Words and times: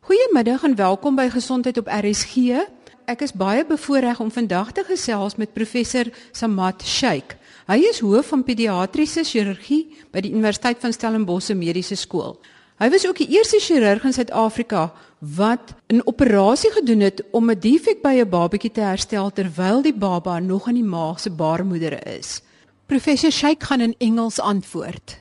Goeiemiddag 0.00 0.62
en 0.64 0.74
welkom 0.76 1.12
by 1.14 1.26
Gesondheid 1.28 1.76
op 1.76 1.88
RSG. 1.92 2.62
Ek 3.04 3.20
is 3.20 3.34
baie 3.36 3.66
bevoorreg 3.68 4.22
om 4.24 4.30
vandag 4.32 4.70
te 4.72 4.80
gesels 4.88 5.36
met 5.36 5.52
professor 5.52 6.08
Samat 6.32 6.80
Sheikh. 6.88 7.34
Hy 7.68 7.76
is 7.84 8.00
hoof 8.00 8.30
van 8.32 8.40
pediatriese 8.46 9.26
chirurgie 9.28 9.82
by 10.08 10.22
die 10.24 10.32
Universiteit 10.32 10.80
van 10.80 10.96
Stellenbosch 10.96 11.52
Mediese 11.52 12.00
Skool. 12.00 12.38
Hy 12.80 12.88
was 12.88 13.04
ook 13.04 13.20
die 13.20 13.28
eerste 13.36 13.60
chirurg 13.60 14.08
in 14.08 14.16
Suid-Afrika 14.16 14.88
wat 15.36 15.76
'n 15.92 16.00
operasie 16.08 16.72
gedoen 16.80 17.04
het 17.04 17.20
om 17.32 17.50
'n 17.50 17.60
defek 17.60 18.00
by 18.00 18.24
'n 18.24 18.30
babatjie 18.30 18.72
te 18.72 18.80
herstel 18.80 19.30
terwyl 19.30 19.82
die 19.82 19.94
baba 19.94 20.38
nog 20.38 20.68
in 20.68 20.80
die 20.80 20.90
maag 20.96 21.20
se 21.20 21.30
baarmoeder 21.30 22.06
is. 22.16 22.40
Professor 22.86 23.30
Sheikh 23.30 23.66
gaan 23.66 23.80
in 23.80 23.94
Engels 23.98 24.40
antwoord. 24.40 25.20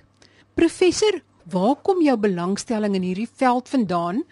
Professor, 0.54 1.22
waar 1.44 1.76
kom 1.76 2.02
jou 2.02 2.18
belangstelling 2.18 2.96
in 2.96 3.02
hierdie 3.02 3.30
veld 3.36 3.70
vandaan? 3.70 4.24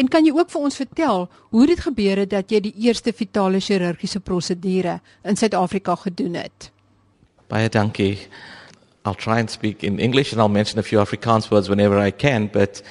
En 0.00 0.08
kan 0.08 0.24
jy 0.24 0.32
ook 0.32 0.48
vir 0.48 0.62
ons 0.64 0.78
vertel 0.80 1.26
hoe 1.52 1.66
dit 1.68 1.80
gebeur 1.84 2.22
het 2.22 2.30
dat 2.32 2.52
jy 2.52 2.62
die 2.64 2.72
eerste 2.86 3.12
fetale 3.12 3.60
chirurgiese 3.60 4.22
prosedure 4.24 5.00
in 5.28 5.36
Suid-Afrika 5.36 5.96
gedoen 6.06 6.38
het? 6.40 6.70
Baie 7.52 7.68
dankie. 7.68 8.16
I'll 9.04 9.18
try 9.18 9.38
and 9.40 9.50
speak 9.50 9.82
in 9.82 9.98
English 9.98 10.32
and 10.32 10.40
I'll 10.40 10.48
mention 10.48 10.78
a 10.78 10.82
few 10.82 11.00
Afrikaans 11.00 11.50
words 11.50 11.68
whenever 11.68 11.98
I 11.98 12.12
can, 12.12 12.48
but 12.48 12.82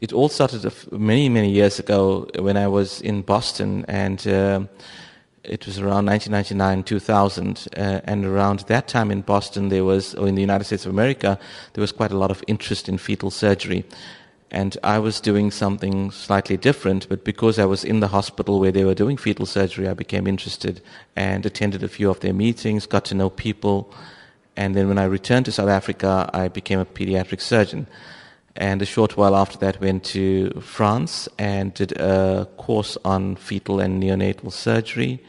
it 0.00 0.12
all 0.12 0.28
started 0.28 0.64
many, 0.92 1.28
many 1.28 1.50
years 1.50 1.78
ago 1.78 2.26
when 2.38 2.56
I 2.56 2.68
was 2.68 3.00
in 3.00 3.22
Boston 3.22 3.84
and 3.88 4.26
uh, 4.26 4.60
it 5.44 5.66
was 5.66 5.78
around 5.78 6.06
1999, 6.06 6.84
2000. 6.84 7.68
Uh, 7.76 8.00
and 8.04 8.24
around 8.24 8.60
that 8.60 8.88
time 8.88 9.10
in 9.10 9.20
Boston, 9.22 9.68
there 9.68 9.84
was, 9.84 10.14
or 10.14 10.26
in 10.28 10.36
the 10.36 10.42
United 10.42 10.64
States 10.64 10.86
of 10.86 10.92
America, 10.92 11.38
there 11.74 11.82
was 11.82 11.92
quite 11.92 12.12
a 12.12 12.18
lot 12.18 12.30
of 12.30 12.42
interest 12.46 12.88
in 12.88 12.96
fetal 12.96 13.30
surgery. 13.30 13.84
And 14.52 14.76
I 14.82 14.98
was 14.98 15.20
doing 15.20 15.52
something 15.52 16.10
slightly 16.10 16.56
different, 16.56 17.08
but 17.08 17.24
because 17.24 17.58
I 17.58 17.66
was 17.66 17.84
in 17.84 18.00
the 18.00 18.08
hospital 18.08 18.58
where 18.58 18.72
they 18.72 18.84
were 18.84 18.94
doing 18.94 19.16
fetal 19.16 19.46
surgery, 19.46 19.88
I 19.88 19.94
became 19.94 20.26
interested 20.26 20.80
and 21.14 21.46
attended 21.46 21.84
a 21.84 21.88
few 21.88 22.10
of 22.10 22.18
their 22.18 22.32
meetings, 22.32 22.86
got 22.86 23.04
to 23.06 23.14
know 23.14 23.30
people. 23.30 23.94
And 24.56 24.74
then 24.74 24.88
when 24.88 24.98
I 24.98 25.04
returned 25.04 25.46
to 25.46 25.52
South 25.52 25.68
Africa, 25.68 26.28
I 26.34 26.48
became 26.48 26.80
a 26.80 26.84
pediatric 26.84 27.40
surgeon. 27.40 27.86
And 28.56 28.82
a 28.82 28.86
short 28.86 29.16
while 29.16 29.36
after 29.36 29.56
that, 29.58 29.80
went 29.80 30.02
to 30.06 30.50
France 30.60 31.28
and 31.38 31.72
did 31.72 31.92
a 31.92 32.48
course 32.56 32.98
on 33.04 33.36
fetal 33.36 33.78
and 33.78 34.02
neonatal 34.02 34.52
surgery. 34.52 35.22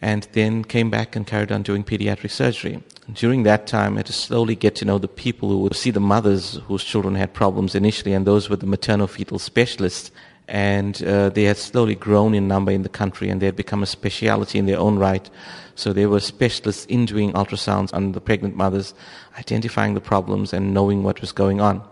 And 0.00 0.28
then 0.32 0.62
came 0.62 0.90
back 0.90 1.16
and 1.16 1.26
carried 1.26 1.50
on 1.50 1.62
doing 1.62 1.82
pediatric 1.82 2.30
surgery. 2.30 2.82
During 3.12 3.44
that 3.44 3.66
time, 3.66 3.94
I 3.94 3.98
had 3.98 4.06
to 4.06 4.12
slowly 4.12 4.54
get 4.54 4.74
to 4.76 4.84
know 4.84 4.98
the 4.98 5.08
people 5.08 5.48
who 5.48 5.58
would 5.58 5.76
see 5.76 5.90
the 5.90 6.00
mothers 6.00 6.60
whose 6.66 6.84
children 6.84 7.14
had 7.14 7.32
problems 7.32 7.74
initially, 7.74 8.12
and 8.12 8.26
those 8.26 8.50
were 8.50 8.56
the 8.56 8.66
maternal 8.66 9.06
fetal 9.06 9.38
specialists. 9.38 10.10
And 10.48 11.02
uh, 11.02 11.30
they 11.30 11.44
had 11.44 11.56
slowly 11.56 11.94
grown 11.94 12.34
in 12.34 12.46
number 12.46 12.72
in 12.72 12.82
the 12.82 12.88
country, 12.88 13.30
and 13.30 13.40
they 13.40 13.46
had 13.46 13.56
become 13.56 13.82
a 13.82 13.86
specialty 13.86 14.58
in 14.58 14.66
their 14.66 14.78
own 14.78 14.98
right. 14.98 15.28
So 15.76 15.92
they 15.92 16.06
were 16.06 16.20
specialists 16.20 16.86
in 16.86 17.04
doing 17.06 17.32
ultrasounds 17.32 17.92
on 17.94 18.12
the 18.12 18.20
pregnant 18.20 18.54
mothers, 18.54 18.94
identifying 19.38 19.94
the 19.94 20.00
problems 20.00 20.52
and 20.52 20.72
knowing 20.72 21.02
what 21.02 21.20
was 21.20 21.32
going 21.32 21.60
on. 21.60 21.82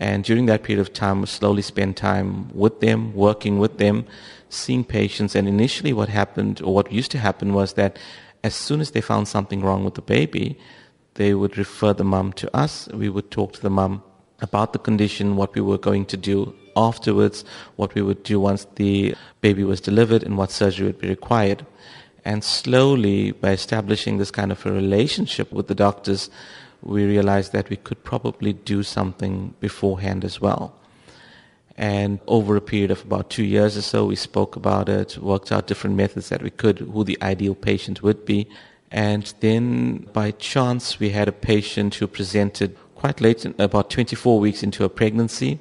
And 0.00 0.24
during 0.24 0.46
that 0.46 0.62
period 0.62 0.80
of 0.80 0.92
time, 0.92 1.20
we 1.20 1.26
slowly 1.26 1.62
spent 1.62 1.96
time 1.96 2.48
with 2.54 2.80
them, 2.80 3.14
working 3.14 3.58
with 3.58 3.78
them, 3.78 4.06
seeing 4.54 4.84
patients. 4.84 5.34
And 5.34 5.48
initially, 5.48 5.92
what 5.92 6.08
happened, 6.08 6.60
or 6.62 6.74
what 6.74 6.92
used 6.92 7.10
to 7.12 7.18
happen, 7.18 7.52
was 7.52 7.74
that 7.74 7.98
as 8.42 8.54
soon 8.54 8.80
as 8.80 8.90
they 8.90 9.00
found 9.00 9.28
something 9.28 9.60
wrong 9.62 9.84
with 9.84 9.94
the 9.94 10.02
baby, 10.02 10.58
they 11.14 11.34
would 11.34 11.56
refer 11.56 11.92
the 11.92 12.04
mum 12.04 12.32
to 12.34 12.56
us. 12.56 12.88
We 12.88 13.08
would 13.08 13.30
talk 13.30 13.52
to 13.54 13.62
the 13.62 13.70
mum 13.70 14.02
about 14.40 14.72
the 14.72 14.78
condition, 14.78 15.36
what 15.36 15.54
we 15.54 15.60
were 15.60 15.78
going 15.78 16.06
to 16.06 16.16
do 16.16 16.54
afterwards, 16.76 17.44
what 17.76 17.94
we 17.94 18.02
would 18.02 18.22
do 18.24 18.40
once 18.40 18.66
the 18.74 19.14
baby 19.40 19.64
was 19.64 19.80
delivered, 19.80 20.22
and 20.22 20.36
what 20.36 20.50
surgery 20.50 20.86
would 20.86 20.98
be 20.98 21.08
required. 21.08 21.64
And 22.24 22.42
slowly, 22.42 23.32
by 23.32 23.52
establishing 23.52 24.18
this 24.18 24.30
kind 24.30 24.50
of 24.50 24.64
a 24.66 24.72
relationship 24.72 25.52
with 25.52 25.68
the 25.68 25.74
doctors, 25.74 26.30
we 26.82 27.04
realized 27.04 27.52
that 27.52 27.70
we 27.70 27.76
could 27.76 28.02
probably 28.02 28.52
do 28.52 28.82
something 28.82 29.54
beforehand 29.60 30.24
as 30.24 30.40
well. 30.40 30.74
And 31.76 32.20
over 32.26 32.56
a 32.56 32.60
period 32.60 32.90
of 32.90 33.04
about 33.04 33.30
two 33.30 33.44
years 33.44 33.76
or 33.76 33.82
so, 33.82 34.06
we 34.06 34.16
spoke 34.16 34.54
about 34.54 34.88
it, 34.88 35.18
worked 35.18 35.50
out 35.50 35.66
different 35.66 35.96
methods 35.96 36.28
that 36.28 36.42
we 36.42 36.50
could, 36.50 36.78
who 36.78 37.02
the 37.02 37.18
ideal 37.20 37.54
patient 37.54 38.02
would 38.02 38.24
be. 38.24 38.46
And 38.90 39.34
then 39.40 40.08
by 40.12 40.30
chance, 40.32 41.00
we 41.00 41.10
had 41.10 41.26
a 41.26 41.32
patient 41.32 41.96
who 41.96 42.06
presented 42.06 42.76
quite 42.94 43.20
late, 43.20 43.44
about 43.58 43.90
24 43.90 44.38
weeks 44.38 44.62
into 44.62 44.84
a 44.84 44.88
pregnancy, 44.88 45.58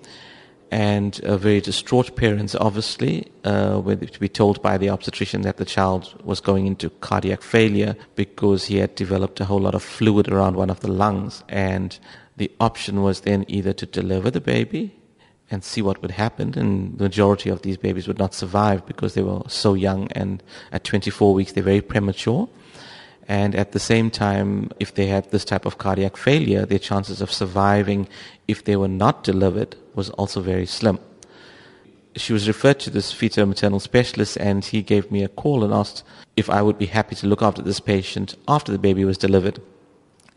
and 0.70 1.20
a 1.24 1.38
very 1.38 1.62
distraught 1.62 2.16
parents, 2.16 2.56
obviously, 2.56 3.28
uh, 3.44 3.82
were 3.84 3.96
to 3.96 4.20
be 4.20 4.30
told 4.30 4.62
by 4.62 4.78
the 4.78 4.90
obstetrician 4.90 5.42
that 5.42 5.58
the 5.58 5.66
child 5.66 6.20
was 6.24 6.40
going 6.40 6.68
into 6.68 6.90
cardiac 6.90 7.42
failure 7.42 7.96
because 8.16 8.66
he 8.66 8.78
had 8.78 8.96
developed 8.96 9.40
a 9.40 9.46
whole 9.46 9.60
lot 9.60 9.76
of 9.76 9.84
fluid 9.84 10.30
around 10.30 10.56
one 10.56 10.70
of 10.70 10.80
the 10.80 10.92
lungs. 10.92 11.44
And 11.50 11.98
the 12.38 12.52
option 12.60 13.02
was 13.02 13.22
then 13.22 13.46
either 13.48 13.74
to 13.74 13.86
deliver 13.86 14.32
the 14.32 14.42
baby 14.42 14.96
and 15.54 15.64
see 15.64 15.82
what 15.82 16.02
would 16.02 16.12
happen. 16.12 16.58
And 16.58 16.98
the 16.98 17.06
majority 17.06 17.50
of 17.50 17.62
these 17.62 17.78
babies 17.78 18.08
would 18.08 18.20
not 18.20 18.34
survive 18.34 18.86
because 18.86 19.14
they 19.14 19.22
were 19.22 19.42
so 19.48 19.76
young, 19.76 20.12
and 20.12 20.42
at 20.72 20.84
24 20.84 21.34
weeks, 21.34 21.52
they're 21.52 21.64
very 21.64 21.82
premature. 21.82 22.50
And 23.28 23.56
at 23.56 23.72
the 23.72 23.80
same 23.80 24.12
time, 24.12 24.72
if 24.80 24.96
they 24.96 25.08
had 25.08 25.32
this 25.32 25.46
type 25.46 25.66
of 25.66 25.78
cardiac 25.78 26.18
failure, 26.18 26.66
their 26.66 26.80
chances 26.80 27.22
of 27.22 27.32
surviving 27.32 28.10
if 28.48 28.66
they 28.66 28.76
were 28.76 28.90
not 28.90 29.24
delivered 29.24 29.78
was 29.96 30.10
also 30.12 30.42
very 30.42 30.66
slim. 30.66 31.00
She 32.16 32.34
was 32.34 32.48
referred 32.48 32.80
to 32.82 32.90
this 32.90 33.12
fetal 33.12 33.46
maternal 33.46 33.80
specialist, 33.80 34.38
and 34.38 34.66
he 34.66 34.82
gave 34.82 35.10
me 35.10 35.24
a 35.24 35.30
call 35.30 35.64
and 35.64 35.74
asked 35.74 36.04
if 36.36 36.50
I 36.50 36.62
would 36.62 36.78
be 36.78 36.88
happy 36.88 37.16
to 37.16 37.28
look 37.28 37.42
after 37.42 37.62
this 37.62 37.80
patient 37.80 38.36
after 38.48 38.72
the 38.72 38.80
baby 38.80 39.06
was 39.06 39.18
delivered. 39.18 39.60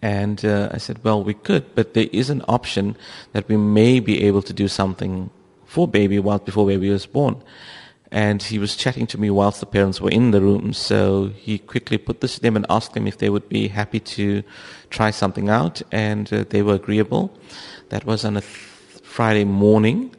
And 0.07 0.45
uh, 0.45 0.69
I 0.71 0.79
said, 0.79 1.03
well, 1.03 1.25
we 1.25 1.35
could, 1.35 1.75
but 1.75 1.95
there 1.95 2.07
is 2.13 2.31
an 2.31 2.43
option 2.47 2.97
that 3.33 3.49
we 3.49 3.57
may 3.57 3.99
be 3.99 4.23
able 4.29 4.41
to 4.43 4.53
do 4.53 4.69
something 4.69 5.31
for 5.65 5.89
baby 5.89 6.21
while 6.21 6.39
before 6.39 6.65
baby 6.65 6.91
was 6.91 7.07
born. 7.07 7.43
And 8.13 8.41
he 8.41 8.61
was 8.61 8.77
chatting 8.77 9.09
to 9.09 9.19
me 9.19 9.31
whilst 9.31 9.59
the 9.59 9.67
parents 9.67 10.01
were 10.01 10.13
in 10.13 10.31
the 10.31 10.41
room. 10.41 10.73
So 10.75 11.33
he 11.35 11.59
quickly 11.59 11.99
put 11.99 12.21
this 12.21 12.37
to 12.37 12.41
them 12.41 12.55
and 12.55 12.65
asked 12.71 12.95
them 12.95 13.09
if 13.09 13.19
they 13.19 13.31
would 13.31 13.49
be 13.49 13.67
happy 13.67 13.99
to 13.99 14.45
try 14.91 15.11
something 15.11 15.49
out. 15.49 15.83
And 15.91 16.33
uh, 16.33 16.45
they 16.51 16.63
were 16.63 16.75
agreeable. 16.75 17.37
That 17.89 18.05
was 18.07 18.25
on 18.25 18.37
a 18.37 18.43
th- 18.43 18.53
Friday 19.03 19.45
morning. 19.45 20.15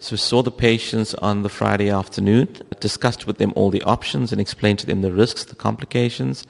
So 0.00 0.14
we 0.14 0.16
saw 0.16 0.42
the 0.42 0.50
patients 0.50 1.14
on 1.14 1.44
the 1.44 1.48
Friday 1.48 1.90
afternoon, 1.90 2.48
discussed 2.80 3.28
with 3.28 3.38
them 3.38 3.52
all 3.54 3.70
the 3.70 3.84
options 3.84 4.32
and 4.32 4.40
explained 4.40 4.80
to 4.80 4.86
them 4.86 5.02
the 5.02 5.12
risks, 5.12 5.44
the 5.44 5.54
complications. 5.54 6.44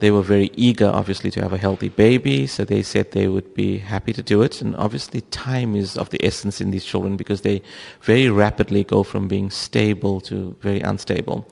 They 0.00 0.10
were 0.10 0.22
very 0.22 0.50
eager, 0.56 0.88
obviously, 0.88 1.30
to 1.32 1.42
have 1.42 1.52
a 1.52 1.58
healthy 1.58 1.90
baby, 1.90 2.46
so 2.46 2.64
they 2.64 2.82
said 2.82 3.10
they 3.10 3.28
would 3.28 3.54
be 3.54 3.78
happy 3.78 4.12
to 4.14 4.22
do 4.22 4.42
it. 4.42 4.62
And 4.62 4.74
obviously, 4.76 5.20
time 5.30 5.76
is 5.76 5.96
of 5.96 6.08
the 6.08 6.24
essence 6.24 6.60
in 6.60 6.70
these 6.70 6.84
children 6.84 7.16
because 7.16 7.42
they 7.42 7.62
very 8.00 8.30
rapidly 8.30 8.82
go 8.82 9.02
from 9.02 9.28
being 9.28 9.50
stable 9.50 10.20
to 10.22 10.56
very 10.60 10.80
unstable. 10.80 11.46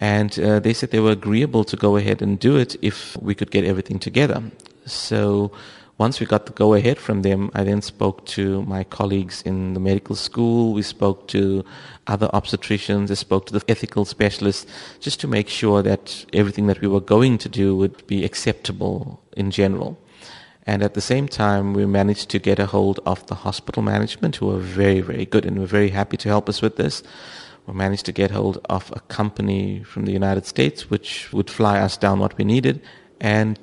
And 0.00 0.38
uh, 0.38 0.60
they 0.60 0.74
said 0.74 0.90
they 0.90 1.00
were 1.00 1.12
agreeable 1.12 1.64
to 1.64 1.76
go 1.76 1.96
ahead 1.96 2.20
and 2.20 2.38
do 2.38 2.56
it 2.56 2.76
if 2.82 3.16
we 3.22 3.34
could 3.34 3.50
get 3.50 3.64
everything 3.64 3.98
together. 3.98 4.42
So 4.84 5.52
once 5.98 6.20
we 6.20 6.26
got 6.26 6.44
the 6.44 6.52
go 6.52 6.74
ahead 6.74 6.98
from 6.98 7.22
them, 7.22 7.50
I 7.54 7.64
then 7.64 7.80
spoke 7.80 8.26
to 8.26 8.62
my 8.62 8.84
colleagues 8.84 9.40
in 9.42 9.72
the 9.72 9.80
medical 9.80 10.14
school. 10.14 10.74
We 10.74 10.82
spoke 10.82 11.26
to 11.28 11.64
other 12.06 12.28
obstetricians. 12.34 13.10
I 13.10 13.14
spoke 13.14 13.46
to 13.46 13.54
the 13.54 13.64
ethical 13.66 14.04
specialists 14.04 14.66
just 15.00 15.20
to 15.20 15.28
make 15.28 15.48
sure 15.48 15.82
that 15.82 16.26
everything 16.34 16.66
that 16.66 16.82
we 16.82 16.88
were 16.88 17.00
going 17.00 17.38
to 17.38 17.48
do 17.48 17.74
would 17.76 18.06
be 18.06 18.26
acceptable 18.26 19.22
in 19.38 19.50
general. 19.50 19.98
And 20.66 20.82
at 20.82 20.92
the 20.92 21.00
same 21.00 21.28
time, 21.28 21.72
we 21.72 21.86
managed 21.86 22.28
to 22.30 22.38
get 22.38 22.58
a 22.58 22.66
hold 22.66 23.00
of 23.06 23.24
the 23.28 23.36
hospital 23.36 23.82
management 23.82 24.36
who 24.36 24.46
were 24.46 24.58
very, 24.58 25.00
very 25.00 25.24
good 25.24 25.46
and 25.46 25.58
were 25.58 25.66
very 25.66 25.90
happy 25.90 26.18
to 26.18 26.28
help 26.28 26.48
us 26.48 26.60
with 26.60 26.76
this. 26.76 27.02
We 27.66 27.72
managed 27.72 28.04
to 28.06 28.12
get 28.12 28.32
hold 28.32 28.58
of 28.68 28.92
a 28.94 29.00
company 29.00 29.82
from 29.82 30.04
the 30.04 30.12
United 30.12 30.44
States 30.44 30.90
which 30.90 31.32
would 31.32 31.48
fly 31.48 31.78
us 31.78 31.96
down 31.96 32.18
what 32.18 32.36
we 32.36 32.44
needed. 32.44 32.82
And 33.18 33.58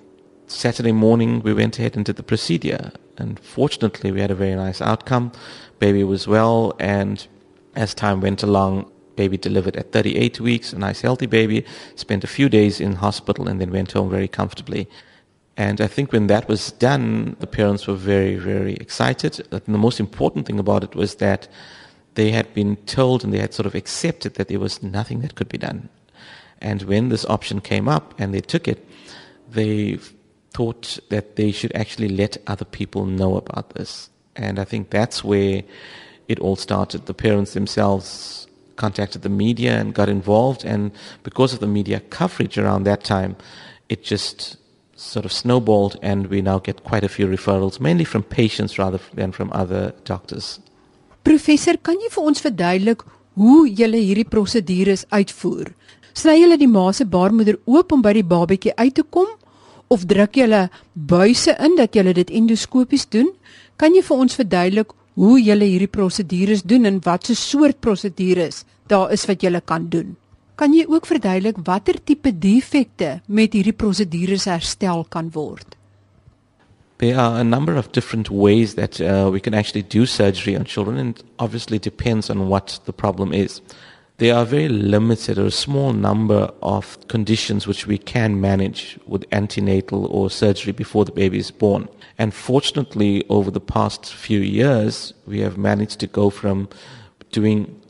Saturday 0.53 0.91
morning, 0.91 1.41
we 1.41 1.53
went 1.53 1.79
ahead 1.79 1.95
and 1.95 2.05
did 2.05 2.15
the 2.15 2.23
procedure. 2.23 2.91
And 3.17 3.39
fortunately, 3.39 4.11
we 4.11 4.21
had 4.21 4.31
a 4.31 4.35
very 4.35 4.55
nice 4.55 4.81
outcome. 4.81 5.31
Baby 5.79 6.03
was 6.03 6.27
well, 6.27 6.73
and 6.79 7.25
as 7.75 7.93
time 7.93 8.21
went 8.21 8.43
along, 8.43 8.89
baby 9.15 9.37
delivered 9.37 9.75
at 9.75 9.91
38 9.91 10.39
weeks, 10.39 10.71
a 10.71 10.77
nice 10.77 11.01
healthy 11.01 11.25
baby, 11.25 11.65
spent 11.95 12.23
a 12.23 12.27
few 12.27 12.49
days 12.49 12.79
in 12.79 12.93
hospital, 12.93 13.47
and 13.47 13.59
then 13.59 13.71
went 13.71 13.91
home 13.91 14.09
very 14.09 14.27
comfortably. 14.27 14.87
And 15.57 15.81
I 15.81 15.87
think 15.87 16.11
when 16.11 16.27
that 16.27 16.47
was 16.47 16.71
done, 16.71 17.35
the 17.39 17.47
parents 17.47 17.85
were 17.85 17.95
very, 17.95 18.37
very 18.37 18.75
excited. 18.75 19.45
And 19.51 19.61
the 19.67 19.77
most 19.77 19.99
important 19.99 20.45
thing 20.45 20.59
about 20.59 20.83
it 20.83 20.95
was 20.95 21.15
that 21.15 21.47
they 22.15 22.31
had 22.31 22.53
been 22.53 22.75
told 22.85 23.23
and 23.23 23.33
they 23.33 23.39
had 23.39 23.53
sort 23.53 23.65
of 23.65 23.75
accepted 23.75 24.35
that 24.35 24.47
there 24.47 24.59
was 24.59 24.81
nothing 24.81 25.21
that 25.21 25.35
could 25.35 25.49
be 25.49 25.57
done. 25.57 25.89
And 26.59 26.83
when 26.83 27.09
this 27.09 27.25
option 27.25 27.59
came 27.59 27.87
up 27.87 28.13
and 28.19 28.33
they 28.33 28.41
took 28.41 28.67
it, 28.67 28.87
they 29.51 29.99
thought 30.53 30.99
that 31.09 31.35
they 31.35 31.51
should 31.51 31.75
actually 31.75 32.09
let 32.09 32.37
other 32.47 32.65
people 32.65 33.05
know 33.05 33.35
about 33.37 33.71
this. 33.71 34.09
And 34.35 34.59
I 34.59 34.63
think 34.63 34.89
that's 34.89 35.23
where 35.23 35.63
it 36.27 36.39
all 36.39 36.55
started. 36.55 37.05
The 37.05 37.13
parents 37.13 37.53
themselves 37.53 38.47
contacted 38.75 39.21
the 39.21 39.29
media 39.29 39.79
and 39.79 39.93
got 39.93 40.09
involved, 40.09 40.65
and 40.65 40.91
because 41.23 41.53
of 41.53 41.59
the 41.59 41.67
media 41.67 41.99
coverage 42.09 42.57
around 42.57 42.83
that 42.83 43.03
time, 43.03 43.35
it 43.89 44.03
just 44.03 44.57
sort 44.95 45.25
of 45.25 45.31
snowballed, 45.31 45.97
and 46.01 46.27
we 46.27 46.41
now 46.41 46.59
get 46.59 46.83
quite 46.83 47.03
a 47.03 47.09
few 47.09 47.27
referrals, 47.27 47.79
mainly 47.79 48.03
from 48.05 48.23
patients 48.23 48.79
rather 48.79 48.99
than 49.13 49.31
from 49.31 49.51
other 49.53 49.93
doctors. 50.05 50.59
Professor, 51.23 51.77
kan 51.77 51.99
jy 52.01 52.09
vir 52.11 52.25
ons 52.29 52.41
verduidelik 52.43 53.05
hoe 53.39 53.69
julle 53.69 53.99
hierdie 54.01 54.27
prosedures 54.27 55.05
uitvoer? 55.11 55.71
Sny 56.13 56.35
julle 56.41 56.57
die 56.59 56.69
ma 56.69 56.91
se 56.93 57.05
baarmoeder 57.05 57.57
oop 57.65 57.93
om 57.95 58.01
by 58.03 58.13
die 58.17 58.25
babatjie 58.27 58.73
uit 58.77 58.93
te 58.99 59.05
kom 59.05 59.29
of 59.87 60.05
druk 60.09 60.35
julle 60.35 60.69
buise 60.93 61.55
in 61.59 61.75
dat 61.77 61.95
julle 61.95 62.13
dit 62.13 62.29
endoskopies 62.29 63.07
doen? 63.09 63.29
Kan 63.77 63.95
jy 63.95 64.03
vir 64.05 64.17
ons 64.25 64.35
verduidelik 64.35 64.93
hoe 65.19 65.37
julle 65.41 65.67
hierdie 65.69 65.91
prosedures 65.91 66.63
doen 66.65 66.85
en 66.89 66.99
wat 67.05 67.27
so 67.29 67.37
soort 67.37 67.79
prosedures 67.81 68.63
daar 68.89 69.11
is 69.13 69.25
wat 69.29 69.43
julle 69.43 69.61
kan 69.61 69.89
doen? 69.89 70.15
Kan 70.55 70.73
jy 70.73 70.85
ook 70.87 71.07
verduidelik 71.09 71.63
watter 71.65 71.97
tipe 71.97 72.31
defekte 72.31 73.21
met 73.27 73.53
hierdie 73.53 73.73
prosedures 73.73 74.45
herstel 74.45 75.05
kan 75.09 75.31
word? 75.33 75.77
There 76.97 77.17
are 77.17 77.39
a 77.39 77.43
number 77.43 77.75
of 77.75 77.91
different 77.91 78.29
ways 78.29 78.75
that 78.75 79.01
uh, 79.01 79.29
we 79.31 79.39
can 79.39 79.53
actually 79.53 79.81
do 79.81 80.05
surgery 80.05 80.55
on 80.55 80.63
children, 80.63 80.97
and 80.97 81.23
obviously 81.39 81.79
depends 81.79 82.29
on 82.29 82.47
what 82.47 82.79
the 82.85 82.93
problem 82.93 83.33
is. 83.33 83.61
There 84.17 84.35
are 84.35 84.45
very 84.45 84.69
limited 84.69 85.39
or 85.39 85.47
a 85.47 85.51
small 85.51 85.91
number 85.91 86.51
of 86.61 86.99
conditions 87.07 87.65
which 87.65 87.87
we 87.87 87.97
can 87.97 88.39
manage 88.39 88.99
with 89.07 89.25
antenatal 89.31 90.05
or 90.05 90.29
surgery 90.29 90.71
before 90.71 91.03
the 91.03 91.11
baby 91.11 91.39
is 91.39 91.49
born. 91.49 91.89
And 92.19 92.31
fortunately, 92.31 93.25
over 93.29 93.49
the 93.49 93.59
past 93.59 94.13
few 94.13 94.39
years, 94.39 95.15
we 95.25 95.39
have 95.39 95.57
managed 95.57 95.99
to 96.01 96.07
go 96.07 96.29
from 96.29 96.69
doing 97.31 97.81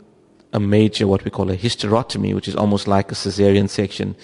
a 0.54 0.62
major, 0.62 1.08
what 1.08 1.26
we 1.26 1.32
call 1.32 1.52
a 1.52 1.58
hysterotomy, 1.58 2.34
which 2.34 2.48
is 2.48 2.56
almost 2.56 2.88
like 2.88 3.12
a 3.12 3.16
cesarean 3.16 3.70
section, 3.70 4.16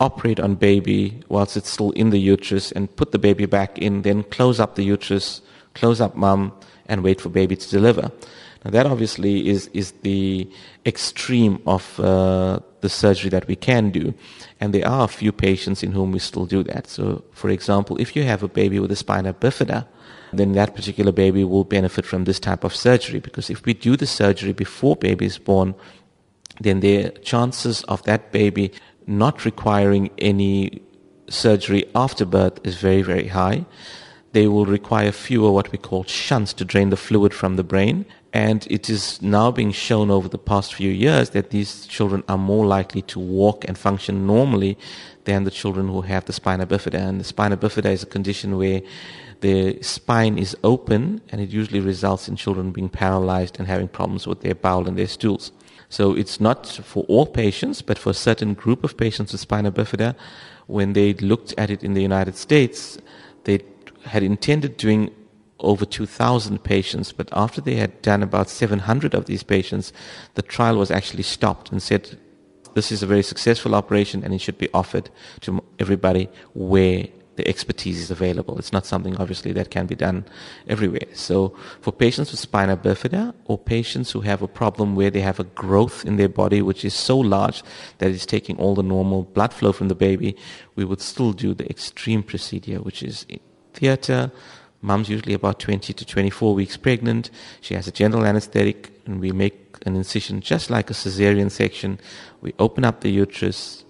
operate 0.00 0.40
on 0.40 0.56
baby 0.56 1.22
whilst 1.28 1.56
it's 1.56 1.70
still 1.70 1.92
in 1.92 2.10
the 2.10 2.18
uterus 2.18 2.72
and 2.72 2.94
put 2.96 3.12
the 3.12 3.18
baby 3.20 3.46
back 3.46 3.78
in, 3.78 4.02
then 4.02 4.24
close 4.24 4.58
up 4.58 4.74
the 4.74 4.82
uterus, 4.82 5.42
close 5.74 6.00
up 6.00 6.16
mum, 6.16 6.52
and 6.86 7.04
wait 7.04 7.20
for 7.20 7.28
baby 7.28 7.54
to 7.54 7.70
deliver. 7.70 8.10
Now 8.64 8.70
that 8.72 8.86
obviously 8.86 9.48
is 9.48 9.68
is 9.72 9.92
the 10.02 10.48
extreme 10.84 11.60
of 11.66 11.98
uh, 11.98 12.60
the 12.80 12.88
surgery 12.88 13.30
that 13.30 13.46
we 13.46 13.56
can 13.56 13.90
do, 13.90 14.12
and 14.60 14.74
there 14.74 14.86
are 14.86 15.04
a 15.04 15.08
few 15.08 15.32
patients 15.32 15.82
in 15.82 15.92
whom 15.92 16.12
we 16.12 16.18
still 16.18 16.46
do 16.46 16.62
that. 16.64 16.86
So, 16.86 17.24
for 17.32 17.50
example, 17.50 17.96
if 17.98 18.14
you 18.14 18.24
have 18.24 18.42
a 18.42 18.48
baby 18.48 18.78
with 18.78 18.92
a 18.92 18.96
spina 18.96 19.32
bifida, 19.32 19.86
then 20.32 20.52
that 20.52 20.74
particular 20.74 21.12
baby 21.12 21.44
will 21.44 21.64
benefit 21.64 22.06
from 22.06 22.24
this 22.24 22.38
type 22.38 22.64
of 22.64 22.74
surgery 22.74 23.20
because 23.20 23.50
if 23.50 23.64
we 23.64 23.74
do 23.74 23.96
the 23.96 24.06
surgery 24.06 24.52
before 24.52 24.96
baby 24.96 25.26
is 25.26 25.38
born, 25.38 25.74
then 26.60 26.80
the 26.80 27.10
chances 27.22 27.82
of 27.84 28.02
that 28.04 28.30
baby 28.30 28.72
not 29.06 29.44
requiring 29.44 30.10
any 30.18 30.82
surgery 31.28 31.84
after 31.94 32.24
birth 32.24 32.60
is 32.64 32.76
very, 32.76 33.02
very 33.02 33.28
high. 33.28 33.64
They 34.32 34.46
will 34.46 34.66
require 34.66 35.10
fewer 35.10 35.50
what 35.50 35.72
we 35.72 35.78
call 35.78 36.04
shunts 36.04 36.52
to 36.54 36.64
drain 36.64 36.90
the 36.90 36.96
fluid 36.96 37.34
from 37.34 37.56
the 37.56 37.64
brain. 37.64 38.06
And 38.32 38.66
it 38.70 38.88
is 38.88 39.20
now 39.20 39.50
being 39.50 39.72
shown 39.72 40.10
over 40.10 40.28
the 40.28 40.38
past 40.38 40.74
few 40.74 40.90
years 40.90 41.30
that 41.30 41.50
these 41.50 41.86
children 41.86 42.22
are 42.28 42.38
more 42.38 42.64
likely 42.64 43.02
to 43.02 43.18
walk 43.18 43.64
and 43.66 43.76
function 43.76 44.26
normally 44.26 44.78
than 45.24 45.44
the 45.44 45.50
children 45.50 45.88
who 45.88 46.02
have 46.02 46.26
the 46.26 46.32
spina 46.32 46.66
bifida. 46.66 46.94
And 46.94 47.18
the 47.18 47.24
spina 47.24 47.56
bifida 47.56 47.92
is 47.92 48.04
a 48.04 48.06
condition 48.06 48.56
where 48.56 48.82
the 49.40 49.82
spine 49.82 50.38
is 50.38 50.56
open 50.62 51.22
and 51.30 51.40
it 51.40 51.50
usually 51.50 51.80
results 51.80 52.28
in 52.28 52.36
children 52.36 52.70
being 52.70 52.88
paralyzed 52.88 53.58
and 53.58 53.66
having 53.66 53.88
problems 53.88 54.26
with 54.26 54.42
their 54.42 54.54
bowel 54.54 54.86
and 54.86 54.96
their 54.96 55.08
stools. 55.08 55.50
So 55.88 56.14
it's 56.14 56.40
not 56.40 56.68
for 56.68 57.04
all 57.08 57.26
patients, 57.26 57.82
but 57.82 57.98
for 57.98 58.10
a 58.10 58.14
certain 58.14 58.54
group 58.54 58.84
of 58.84 58.96
patients 58.96 59.32
with 59.32 59.40
spina 59.40 59.72
bifida, 59.72 60.14
when 60.68 60.92
they 60.92 61.14
looked 61.14 61.52
at 61.58 61.68
it 61.68 61.82
in 61.82 61.94
the 61.94 62.02
United 62.02 62.36
States, 62.36 62.96
they 63.42 63.60
had 64.04 64.22
intended 64.22 64.76
doing 64.76 65.10
over 65.60 65.84
2,000 65.84 66.62
patients, 66.64 67.12
but 67.12 67.28
after 67.32 67.60
they 67.60 67.76
had 67.76 68.02
done 68.02 68.22
about 68.22 68.48
700 68.48 69.14
of 69.14 69.26
these 69.26 69.42
patients, 69.42 69.92
the 70.34 70.42
trial 70.42 70.76
was 70.76 70.90
actually 70.90 71.22
stopped 71.22 71.70
and 71.70 71.82
said, 71.82 72.18
this 72.74 72.92
is 72.92 73.02
a 73.02 73.06
very 73.06 73.22
successful 73.22 73.74
operation 73.74 74.22
and 74.24 74.32
it 74.32 74.40
should 74.40 74.58
be 74.58 74.68
offered 74.72 75.10
to 75.40 75.62
everybody 75.78 76.28
where 76.54 77.06
the 77.36 77.48
expertise 77.48 77.98
is 77.98 78.10
available. 78.10 78.58
It's 78.58 78.72
not 78.72 78.84
something 78.84 79.16
obviously 79.16 79.52
that 79.52 79.70
can 79.70 79.86
be 79.86 79.94
done 79.94 80.24
everywhere. 80.68 81.08
So 81.14 81.56
for 81.80 81.92
patients 81.92 82.30
with 82.30 82.40
spina 82.40 82.76
bifida 82.76 83.34
or 83.46 83.56
patients 83.56 84.10
who 84.10 84.20
have 84.20 84.42
a 84.42 84.48
problem 84.48 84.94
where 84.94 85.10
they 85.10 85.22
have 85.22 85.40
a 85.40 85.44
growth 85.44 86.04
in 86.04 86.16
their 86.16 86.28
body 86.28 86.60
which 86.60 86.84
is 86.84 86.94
so 86.94 87.18
large 87.18 87.62
that 87.98 88.10
it's 88.10 88.26
taking 88.26 88.56
all 88.58 88.74
the 88.74 88.82
normal 88.82 89.22
blood 89.22 89.54
flow 89.54 89.72
from 89.72 89.88
the 89.88 89.94
baby, 89.94 90.36
we 90.74 90.84
would 90.84 91.00
still 91.00 91.32
do 91.32 91.54
the 91.54 91.68
extreme 91.70 92.22
procedure 92.22 92.80
which 92.82 93.02
is 93.02 93.26
theater. 93.72 94.30
Mom's 94.82 95.10
usually 95.10 95.34
about 95.34 95.58
20 95.58 95.92
to 95.92 96.04
24 96.06 96.54
weeks 96.54 96.76
pregnant. 96.76 97.30
She 97.60 97.74
has 97.74 97.86
a 97.86 97.92
general 97.92 98.24
anesthetic 98.24 98.90
and 99.04 99.20
we 99.20 99.30
make 99.30 99.76
an 99.84 99.94
incision 99.94 100.40
just 100.40 100.70
like 100.70 100.90
a 100.90 100.94
cesarean 100.94 101.50
section. 101.50 101.98
We 102.40 102.54
open 102.58 102.84
up 102.84 103.00
the 103.00 103.10
uterus, 103.10 103.84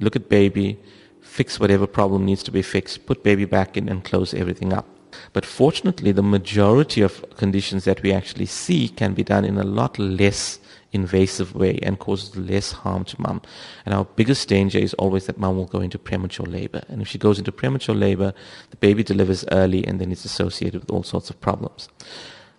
look 0.00 0.16
at 0.16 0.28
baby, 0.28 0.78
fix 1.20 1.58
whatever 1.58 1.86
problem 1.86 2.24
needs 2.26 2.42
to 2.44 2.50
be 2.50 2.62
fixed, 2.62 3.06
put 3.06 3.22
baby 3.22 3.46
back 3.46 3.76
in, 3.76 3.88
and 3.88 4.04
close 4.04 4.34
everything 4.34 4.72
up. 4.72 4.86
But 5.32 5.46
fortunately, 5.46 6.12
the 6.12 6.22
majority 6.22 7.00
of 7.00 7.24
conditions 7.36 7.84
that 7.84 8.02
we 8.02 8.12
actually 8.12 8.46
see 8.46 8.88
can 8.88 9.14
be 9.14 9.22
done 9.22 9.44
in 9.44 9.58
a 9.58 9.64
lot 9.64 9.98
less 9.98 10.58
invasive 10.94 11.54
way 11.54 11.78
and 11.82 11.98
causes 11.98 12.36
less 12.36 12.72
harm 12.72 13.04
to 13.04 13.20
mom. 13.20 13.42
And 13.84 13.94
our 13.94 14.04
biggest 14.04 14.48
danger 14.48 14.78
is 14.78 14.94
always 14.94 15.26
that 15.26 15.38
mom 15.38 15.56
will 15.56 15.66
go 15.66 15.80
into 15.80 15.98
premature 15.98 16.46
labor. 16.46 16.82
And 16.88 17.02
if 17.02 17.08
she 17.08 17.18
goes 17.18 17.38
into 17.38 17.52
premature 17.52 17.94
labor, 17.94 18.32
the 18.70 18.76
baby 18.76 19.02
delivers 19.02 19.44
early 19.52 19.86
and 19.86 20.00
then 20.00 20.12
it's 20.12 20.24
associated 20.24 20.80
with 20.80 20.90
all 20.90 21.02
sorts 21.02 21.28
of 21.30 21.40
problems. 21.40 21.88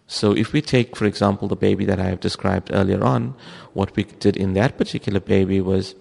So 0.07 0.33
if 0.33 0.53
we 0.53 0.61
take, 0.61 0.95
for 0.95 1.05
example, 1.05 1.47
the 1.47 1.55
baby 1.55 1.85
that 1.85 1.99
I 1.99 2.05
have 2.05 2.19
described 2.19 2.69
earlier 2.71 3.03
on, 3.03 3.33
what 3.73 3.95
we 3.95 4.03
did 4.03 4.37
in 4.37 4.53
that 4.53 4.77
particular 4.77 5.19
baby 5.19 5.61
was 5.61 5.95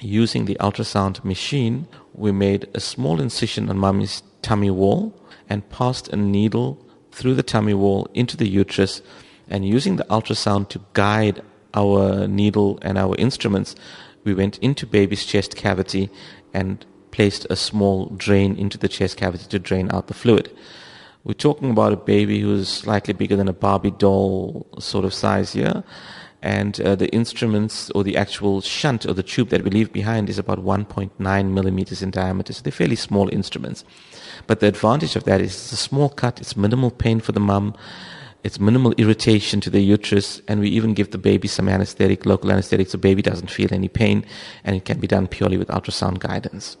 using 0.00 0.44
the 0.44 0.56
ultrasound 0.60 1.24
machine, 1.24 1.86
we 2.12 2.32
made 2.32 2.68
a 2.74 2.80
small 2.80 3.20
incision 3.20 3.70
on 3.70 3.78
mommy's 3.78 4.22
tummy 4.42 4.70
wall 4.70 5.14
and 5.48 5.68
passed 5.70 6.08
a 6.08 6.16
needle 6.16 6.78
through 7.12 7.34
the 7.34 7.42
tummy 7.42 7.74
wall 7.74 8.08
into 8.14 8.36
the 8.36 8.48
uterus 8.48 9.02
and 9.48 9.66
using 9.66 9.96
the 9.96 10.04
ultrasound 10.04 10.68
to 10.68 10.80
guide 10.92 11.42
our 11.74 12.26
needle 12.26 12.78
and 12.82 12.98
our 12.98 13.14
instruments, 13.16 13.74
we 14.24 14.34
went 14.34 14.58
into 14.58 14.86
baby's 14.86 15.24
chest 15.24 15.56
cavity 15.56 16.10
and 16.52 16.84
placed 17.10 17.46
a 17.50 17.56
small 17.56 18.06
drain 18.16 18.56
into 18.56 18.78
the 18.78 18.88
chest 18.88 19.16
cavity 19.16 19.46
to 19.48 19.58
drain 19.58 19.90
out 19.92 20.06
the 20.06 20.14
fluid. 20.14 20.50
We're 21.24 21.34
talking 21.34 21.70
about 21.70 21.92
a 21.92 21.96
baby 21.96 22.40
who's 22.40 22.68
slightly 22.68 23.14
bigger 23.14 23.36
than 23.36 23.48
a 23.48 23.52
Barbie 23.52 23.90
doll 23.90 24.66
sort 24.78 25.04
of 25.04 25.12
size 25.12 25.52
here 25.52 25.84
and 26.42 26.80
uh, 26.80 26.94
the 26.94 27.08
instruments 27.08 27.90
or 27.90 28.02
the 28.02 28.16
actual 28.16 28.60
shunt 28.60 29.04
or 29.04 29.12
the 29.12 29.22
tube 29.22 29.50
that 29.50 29.62
we 29.62 29.70
leave 29.70 29.92
behind 29.92 30.30
is 30.30 30.38
about 30.38 30.64
1.9 30.64 31.50
millimeters 31.50 32.02
in 32.02 32.10
diameter. 32.10 32.52
So 32.52 32.62
they're 32.62 32.72
fairly 32.72 32.96
small 32.96 33.28
instruments. 33.28 33.84
But 34.46 34.60
the 34.60 34.68
advantage 34.68 35.16
of 35.16 35.24
that 35.24 35.40
is 35.40 35.50
it's 35.50 35.72
a 35.72 35.76
small 35.76 36.08
cut, 36.08 36.40
it's 36.40 36.56
minimal 36.56 36.90
pain 36.90 37.20
for 37.20 37.32
the 37.32 37.40
mum, 37.40 37.76
it's 38.42 38.58
minimal 38.58 38.92
irritation 38.92 39.60
to 39.60 39.70
the 39.70 39.80
uterus, 39.80 40.40
and 40.48 40.60
we 40.60 40.68
even 40.70 40.94
give 40.94 41.10
the 41.10 41.18
baby 41.18 41.46
some 41.46 41.68
anesthetic, 41.68 42.24
local 42.24 42.50
anesthetic, 42.50 42.88
so 42.88 42.98
baby 42.98 43.22
doesn't 43.22 43.50
feel 43.50 43.68
any 43.72 43.88
pain, 43.88 44.24
and 44.64 44.76
it 44.76 44.84
can 44.84 44.98
be 44.98 45.06
done 45.06 45.26
purely 45.26 45.56
with 45.56 45.68
ultrasound 45.68 46.20
guidance. 46.20 46.76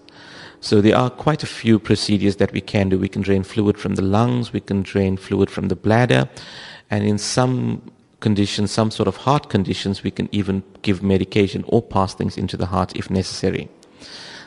So 0.60 0.80
there 0.80 0.96
are 0.96 1.10
quite 1.10 1.42
a 1.42 1.46
few 1.46 1.78
procedures 1.78 2.36
that 2.36 2.52
we 2.52 2.60
can 2.60 2.90
do. 2.90 2.98
We 2.98 3.08
can 3.08 3.22
drain 3.22 3.42
fluid 3.42 3.78
from 3.78 3.94
the 3.94 4.02
lungs, 4.02 4.52
we 4.52 4.60
can 4.60 4.82
drain 4.82 5.16
fluid 5.16 5.50
from 5.50 5.68
the 5.68 5.76
bladder, 5.76 6.28
and 6.90 7.04
in 7.04 7.18
some 7.18 7.82
conditions, 8.20 8.70
some 8.70 8.90
sort 8.90 9.08
of 9.08 9.16
heart 9.16 9.48
conditions, 9.48 10.02
we 10.02 10.10
can 10.10 10.28
even 10.32 10.62
give 10.82 11.02
medication 11.02 11.64
or 11.68 11.82
pass 11.82 12.14
things 12.14 12.36
into 12.36 12.56
the 12.56 12.66
heart 12.66 12.94
if 12.96 13.10
necessary. 13.10 13.68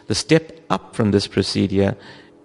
The 0.08 0.16
step 0.16 0.60
up 0.70 0.96
from 0.96 1.12
this 1.12 1.28
procedure 1.28 1.96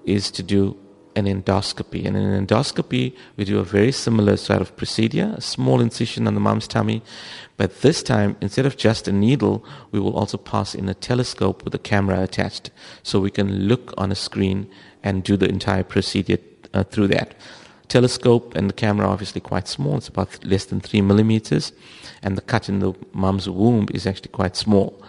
is 0.04 0.30
to 0.32 0.42
do 0.42 0.76
an 1.18 1.26
endoscopy. 1.26 2.06
And 2.06 2.16
in 2.16 2.22
an 2.22 2.46
endoscopy, 2.46 3.14
we 3.36 3.44
do 3.44 3.58
a 3.58 3.64
very 3.64 3.92
similar 3.92 4.36
sort 4.36 4.60
of 4.60 4.76
procedure, 4.76 5.34
a 5.36 5.40
small 5.40 5.80
incision 5.80 6.26
on 6.26 6.34
the 6.34 6.40
mom's 6.40 6.68
tummy. 6.68 7.02
But 7.56 7.82
this 7.82 8.02
time, 8.02 8.36
instead 8.40 8.66
of 8.66 8.76
just 8.76 9.08
a 9.08 9.12
needle, 9.12 9.64
we 9.90 10.00
will 10.00 10.16
also 10.16 10.38
pass 10.38 10.74
in 10.74 10.88
a 10.88 10.94
telescope 10.94 11.64
with 11.64 11.74
a 11.74 11.78
camera 11.78 12.22
attached. 12.22 12.70
So 13.02 13.20
we 13.20 13.30
can 13.30 13.68
look 13.68 13.92
on 13.98 14.12
a 14.12 14.14
screen 14.14 14.70
and 15.02 15.24
do 15.24 15.36
the 15.36 15.48
entire 15.48 15.84
procedure 15.84 16.38
uh, 16.72 16.84
through 16.84 17.08
that 17.08 17.34
telescope 17.88 18.54
and 18.54 18.68
the 18.68 18.74
camera 18.74 19.08
obviously 19.08 19.40
quite 19.40 19.66
small. 19.66 19.96
It's 19.96 20.08
about 20.08 20.44
less 20.44 20.66
than 20.66 20.80
three 20.80 21.00
millimeters, 21.00 21.72
and 22.22 22.36
the 22.36 22.42
cut 22.42 22.68
in 22.68 22.78
the 22.80 22.92
mom's 23.12 23.48
womb 23.48 23.88
is 23.92 24.06
actually 24.06 24.30
quite 24.30 24.56
small. 24.56 25.02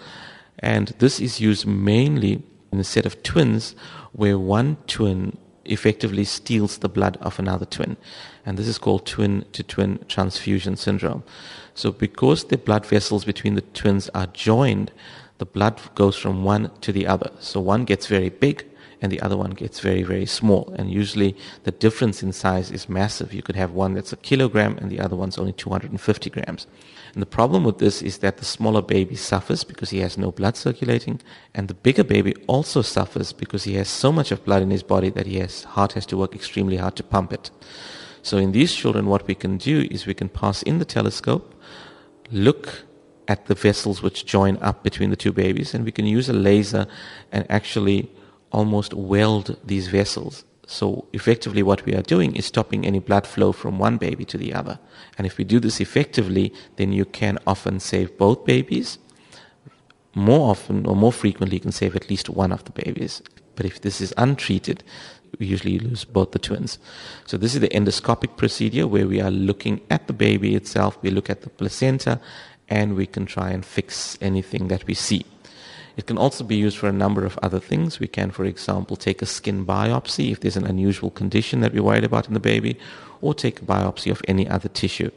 And 0.60 0.88
this 1.00 1.20
is 1.20 1.40
used 1.40 1.66
mainly 1.66 2.44
in 2.72 2.80
a 2.80 2.84
set 2.84 3.06
of 3.06 3.22
twins 3.24 3.76
where 4.14 4.38
one 4.38 4.78
twin 4.88 5.38
effectively 5.70 6.24
steals 6.24 6.78
the 6.78 6.90
blood 6.90 7.18
of 7.22 7.40
another 7.40 7.66
twin. 7.66 7.98
And 8.46 8.58
this 8.58 8.68
is 8.68 8.78
called 8.78 9.06
twin 9.06 9.46
to 9.54 9.64
twin 9.64 10.04
transfusion 10.08 10.76
syndrome. 10.76 11.24
So 11.74 11.92
because 11.92 12.46
the 12.46 12.58
blood 12.58 12.86
vessels 12.86 13.26
between 13.26 13.56
the 13.56 13.62
twins 13.62 14.10
are 14.10 14.28
joined, 14.28 14.92
the 15.38 15.46
blood 15.46 15.80
goes 15.96 16.18
from 16.18 16.44
one 16.44 16.72
to 16.82 16.92
the 16.92 17.08
other. 17.08 17.32
So 17.40 17.60
one 17.60 17.86
gets 17.86 18.08
very 18.08 18.30
big 18.30 18.66
and 19.02 19.12
the 19.12 19.22
other 19.22 19.38
one 19.38 19.52
gets 19.52 19.80
very, 19.80 20.04
very 20.04 20.26
small. 20.26 20.74
And 20.78 20.92
usually 20.92 21.36
the 21.64 21.72
difference 21.72 22.22
in 22.22 22.34
size 22.34 22.72
is 22.72 22.90
massive. 22.90 23.34
You 23.34 23.42
could 23.42 23.56
have 23.56 23.72
one 23.72 23.94
that's 23.94 24.12
a 24.12 24.18
kilogram 24.18 24.78
and 24.78 24.92
the 24.92 25.00
other 25.00 25.16
one's 25.16 25.38
only 25.38 25.54
250 25.54 26.30
grams. 26.30 26.68
And 27.14 27.22
the 27.22 27.28
problem 27.28 27.64
with 27.64 27.80
this 27.80 28.02
is 28.02 28.20
that 28.20 28.38
the 28.38 28.46
smaller 28.46 28.82
baby 28.82 29.16
suffers 29.16 29.64
because 29.64 29.90
he 29.90 30.00
has 30.00 30.18
no 30.18 30.32
blood 30.32 30.56
circulating, 30.56 31.22
and 31.54 31.68
the 31.68 31.74
bigger 31.74 32.04
baby 32.04 32.36
also 32.48 32.82
suffers 32.82 33.34
because 33.34 33.64
he 33.64 33.76
has 33.76 33.90
so 33.90 34.12
much 34.12 34.32
of 34.32 34.46
blood 34.46 34.62
in 34.62 34.70
his 34.70 34.84
body 34.84 35.10
that 35.12 35.26
his 35.26 35.64
heart 35.64 35.94
has 35.94 36.06
to 36.08 36.18
work 36.18 36.36
extremely 36.36 36.78
hard 36.78 36.96
to 36.98 37.04
pump 37.04 37.34
it. 37.34 37.52
So 38.22 38.38
in 38.38 38.52
these 38.52 38.76
children, 38.76 39.08
what 39.08 39.28
we 39.28 39.36
can 39.36 39.58
do 39.58 39.88
is 39.90 40.06
we 40.06 40.14
can 40.14 40.30
pass 40.30 40.62
in 40.64 40.80
the 40.80 40.86
telescope, 40.86 41.56
look 42.32 42.84
at 43.28 43.46
the 43.46 43.56
vessels 43.56 44.02
which 44.02 44.26
join 44.26 44.58
up 44.58 44.84
between 44.84 45.10
the 45.10 45.16
two 45.16 45.32
babies, 45.32 45.74
and 45.74 45.86
we 45.86 45.92
can 45.92 46.06
use 46.06 46.30
a 46.30 46.34
laser 46.34 46.88
and 47.32 47.46
actually 47.50 48.12
almost 48.52 48.94
weld 48.94 49.58
these 49.64 49.88
vessels. 49.88 50.44
So 50.72 51.08
effectively 51.14 51.64
what 51.64 51.84
we 51.88 51.96
are 51.96 52.04
doing 52.04 52.36
is 52.36 52.46
stopping 52.46 52.86
any 52.86 53.00
blood 53.00 53.26
flow 53.26 53.52
from 53.52 53.80
one 53.80 53.98
baby 53.98 54.24
to 54.26 54.38
the 54.38 54.54
other. 54.54 54.78
And 55.18 55.26
if 55.26 55.40
we 55.40 55.44
do 55.44 55.60
this 55.60 55.82
effectively, 55.82 56.54
then 56.76 56.94
you 56.94 57.06
can 57.06 57.40
often 57.48 57.80
save 57.80 58.20
both 58.20 58.46
babies. 58.46 59.00
More 60.14 60.52
often 60.52 60.86
or 60.86 60.96
more 60.96 61.12
frequently, 61.12 61.56
you 61.58 61.62
can 61.62 61.72
save 61.72 61.96
at 61.96 62.08
least 62.08 62.30
one 62.30 62.52
of 62.52 62.66
the 62.66 62.72
babies. 62.72 63.24
But 63.56 63.66
if 63.66 63.82
this 63.82 64.00
is 64.00 64.14
untreated, 64.16 64.84
we 65.40 65.48
usually 65.48 65.80
lose 65.80 66.06
both 66.06 66.34
the 66.34 66.40
twins. 66.40 66.78
So 67.26 67.36
this 67.36 67.56
is 67.56 67.62
the 67.62 67.70
endoscopic 67.70 68.38
procedure 68.38 68.86
where 68.86 69.08
we 69.08 69.20
are 69.20 69.32
looking 69.32 69.82
at 69.90 70.06
the 70.06 70.14
baby 70.14 70.54
itself, 70.54 71.00
we 71.02 71.10
look 71.10 71.32
at 71.32 71.42
the 71.42 71.50
placenta, 71.50 72.22
and 72.68 72.96
we 72.96 73.08
can 73.08 73.26
try 73.26 73.50
and 73.50 73.66
fix 73.66 74.20
anything 74.22 74.68
that 74.68 74.86
we 74.86 74.94
see. 74.94 75.26
It 76.00 76.06
can 76.06 76.18
also 76.18 76.46
be 76.46 76.56
used 76.56 76.78
for 76.78 76.88
a 76.88 76.94
number 76.94 77.26
of 77.26 77.38
other 77.44 77.60
things. 77.60 78.00
We 78.00 78.08
can, 78.08 78.32
for 78.32 78.46
example, 78.46 78.96
take 78.96 79.22
a 79.22 79.26
skin 79.26 79.66
biopsy 79.66 80.32
if 80.32 80.40
there's 80.40 80.56
an 80.56 80.66
unusual 80.66 81.12
condition 81.12 81.60
that 81.60 81.74
we're 81.74 81.84
worried 81.84 82.06
about 82.06 82.30
in 82.30 82.34
the 82.34 82.40
baby, 82.40 82.80
or 83.20 83.34
take 83.34 83.62
a 83.62 83.66
biopsy 83.66 84.10
of 84.10 84.22
any 84.26 84.48
other 84.48 84.70
tissue. 84.70 85.12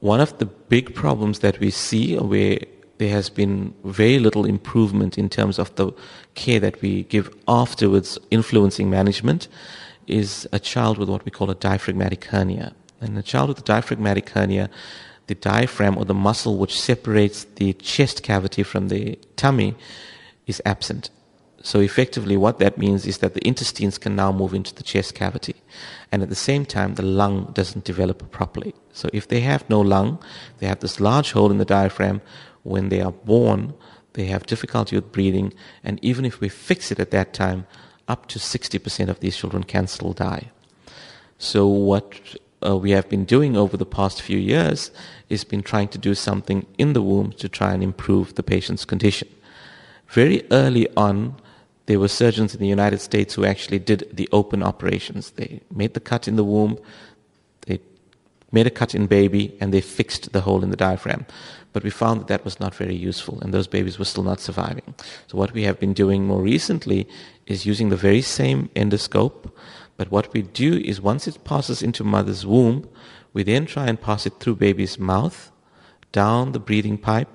One 0.00 0.20
of 0.20 0.36
the 0.36 0.44
big 0.44 0.94
problems 0.94 1.38
that 1.38 1.60
we 1.60 1.70
see 1.70 2.14
where 2.18 2.58
there 2.98 3.08
has 3.08 3.30
been 3.30 3.72
very 3.84 4.18
little 4.18 4.44
improvement 4.44 5.16
in 5.16 5.30
terms 5.30 5.58
of 5.58 5.74
the 5.76 5.92
care 6.34 6.60
that 6.60 6.82
we 6.82 7.04
give 7.04 7.34
afterwards 7.48 8.18
influencing 8.30 8.90
management 8.90 9.48
is 10.06 10.46
a 10.52 10.58
child 10.58 10.98
with 10.98 11.08
what 11.08 11.24
we 11.24 11.30
call 11.30 11.48
a 11.48 11.54
diaphragmatic 11.54 12.26
hernia. 12.26 12.74
And 13.00 13.16
a 13.16 13.22
child 13.22 13.48
with 13.48 13.60
a 13.60 13.62
diaphragmatic 13.62 14.28
hernia 14.28 14.68
the 15.26 15.34
diaphragm 15.34 15.96
or 15.96 16.04
the 16.04 16.14
muscle 16.14 16.58
which 16.58 16.78
separates 16.78 17.44
the 17.56 17.72
chest 17.74 18.22
cavity 18.22 18.62
from 18.62 18.88
the 18.88 19.18
tummy 19.36 19.74
is 20.46 20.60
absent. 20.64 21.10
So 21.62 21.80
effectively 21.80 22.36
what 22.36 22.58
that 22.58 22.76
means 22.76 23.06
is 23.06 23.18
that 23.18 23.32
the 23.32 23.46
intestines 23.46 23.96
can 23.96 24.14
now 24.14 24.30
move 24.32 24.52
into 24.52 24.74
the 24.74 24.82
chest 24.82 25.14
cavity. 25.14 25.56
And 26.12 26.22
at 26.22 26.28
the 26.28 26.34
same 26.34 26.66
time, 26.66 26.94
the 26.94 27.02
lung 27.02 27.52
doesn't 27.54 27.84
develop 27.84 28.30
properly. 28.30 28.74
So 28.92 29.08
if 29.14 29.28
they 29.28 29.40
have 29.40 29.68
no 29.70 29.80
lung, 29.80 30.22
they 30.58 30.66
have 30.66 30.80
this 30.80 31.00
large 31.00 31.32
hole 31.32 31.50
in 31.50 31.56
the 31.56 31.64
diaphragm. 31.64 32.20
When 32.64 32.90
they 32.90 33.00
are 33.00 33.12
born, 33.12 33.72
they 34.12 34.26
have 34.26 34.44
difficulty 34.44 34.94
with 34.94 35.10
breathing. 35.10 35.54
And 35.82 35.98
even 36.02 36.26
if 36.26 36.38
we 36.40 36.50
fix 36.50 36.92
it 36.92 37.00
at 37.00 37.12
that 37.12 37.32
time, 37.32 37.66
up 38.08 38.26
to 38.26 38.38
60% 38.38 39.08
of 39.08 39.20
these 39.20 39.34
children 39.34 39.64
can 39.64 39.86
still 39.86 40.12
die. 40.12 40.50
So 41.38 41.66
what 41.66 42.20
uh, 42.64 42.76
we 42.76 42.90
have 42.92 43.08
been 43.08 43.24
doing 43.24 43.56
over 43.56 43.76
the 43.76 43.86
past 43.86 44.22
few 44.22 44.38
years 44.38 44.90
is 45.28 45.44
been 45.44 45.62
trying 45.62 45.88
to 45.88 45.98
do 45.98 46.14
something 46.14 46.66
in 46.78 46.92
the 46.92 47.02
womb 47.02 47.32
to 47.32 47.48
try 47.48 47.72
and 47.72 47.82
improve 47.82 48.34
the 48.34 48.42
patient's 48.42 48.84
condition. 48.84 49.28
Very 50.08 50.44
early 50.50 50.88
on, 50.96 51.36
there 51.86 51.98
were 51.98 52.08
surgeons 52.08 52.54
in 52.54 52.60
the 52.60 52.68
United 52.68 53.00
States 53.00 53.34
who 53.34 53.44
actually 53.44 53.78
did 53.78 54.08
the 54.12 54.28
open 54.32 54.62
operations. 54.62 55.30
They 55.32 55.60
made 55.70 55.94
the 55.94 56.00
cut 56.00 56.28
in 56.28 56.36
the 56.36 56.44
womb, 56.44 56.78
they 57.66 57.80
made 58.52 58.66
a 58.66 58.70
cut 58.70 58.94
in 58.94 59.06
baby, 59.06 59.56
and 59.60 59.72
they 59.72 59.80
fixed 59.80 60.32
the 60.32 60.40
hole 60.42 60.62
in 60.62 60.70
the 60.70 60.76
diaphragm. 60.76 61.26
But 61.74 61.82
we 61.82 61.90
found 61.90 62.20
that 62.20 62.28
that 62.28 62.44
was 62.44 62.60
not 62.60 62.74
very 62.74 62.94
useful, 62.94 63.40
and 63.40 63.52
those 63.52 63.66
babies 63.66 63.98
were 63.98 64.04
still 64.04 64.22
not 64.22 64.40
surviving. 64.40 64.94
So 65.26 65.36
what 65.36 65.52
we 65.52 65.64
have 65.64 65.80
been 65.80 65.92
doing 65.92 66.24
more 66.24 66.40
recently 66.40 67.08
is 67.46 67.66
using 67.66 67.88
the 67.88 67.96
very 67.96 68.22
same 68.22 68.70
endoscope, 68.76 69.50
but 69.96 70.10
what 70.10 70.32
we 70.32 70.42
do 70.42 70.76
is 70.76 71.00
once 71.00 71.26
it 71.26 71.44
passes 71.44 71.82
into 71.82 72.04
mother's 72.04 72.44
womb, 72.44 72.88
we 73.32 73.42
then 73.42 73.66
try 73.66 73.86
and 73.86 74.00
pass 74.00 74.26
it 74.26 74.34
through 74.40 74.56
baby's 74.56 74.98
mouth, 74.98 75.52
down 76.12 76.52
the 76.52 76.58
breathing 76.58 76.98
pipe, 76.98 77.28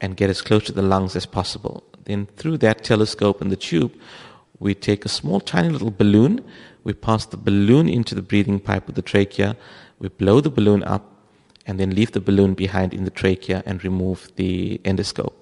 and 0.00 0.16
get 0.16 0.30
as 0.30 0.42
close 0.42 0.64
to 0.64 0.72
the 0.72 0.82
lungs 0.82 1.16
as 1.16 1.26
possible. 1.26 1.82
Then 2.04 2.26
through 2.36 2.58
that 2.58 2.84
telescope 2.84 3.40
and 3.40 3.50
the 3.50 3.56
tube, 3.56 3.92
we 4.58 4.74
take 4.74 5.04
a 5.04 5.08
small 5.08 5.40
tiny 5.40 5.70
little 5.70 5.90
balloon, 5.90 6.44
we 6.84 6.92
pass 6.92 7.26
the 7.26 7.36
balloon 7.36 7.88
into 7.88 8.14
the 8.14 8.22
breathing 8.22 8.60
pipe 8.60 8.86
with 8.86 8.96
the 8.96 9.02
trachea, 9.02 9.56
we 9.98 10.08
blow 10.08 10.40
the 10.40 10.50
balloon 10.50 10.82
up, 10.82 11.10
and 11.66 11.80
then 11.80 11.94
leave 11.94 12.12
the 12.12 12.20
balloon 12.20 12.54
behind 12.54 12.92
in 12.92 13.04
the 13.04 13.10
trachea 13.10 13.62
and 13.64 13.82
remove 13.82 14.30
the 14.36 14.78
endoscope. 14.84 15.32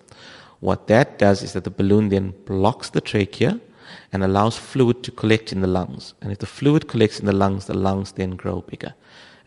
What 0.60 0.86
that 0.86 1.18
does 1.18 1.42
is 1.42 1.54
that 1.54 1.64
the 1.64 1.70
balloon 1.70 2.08
then 2.10 2.34
blocks 2.46 2.90
the 2.90 3.00
trachea, 3.00 3.60
and 4.12 4.22
allows 4.22 4.56
fluid 4.56 5.02
to 5.02 5.10
collect 5.10 5.52
in 5.52 5.60
the 5.60 5.66
lungs. 5.66 6.14
And 6.20 6.32
if 6.32 6.38
the 6.38 6.46
fluid 6.46 6.88
collects 6.88 7.20
in 7.20 7.26
the 7.26 7.32
lungs, 7.32 7.66
the 7.66 7.76
lungs 7.76 8.12
then 8.12 8.36
grow 8.36 8.60
bigger. 8.60 8.94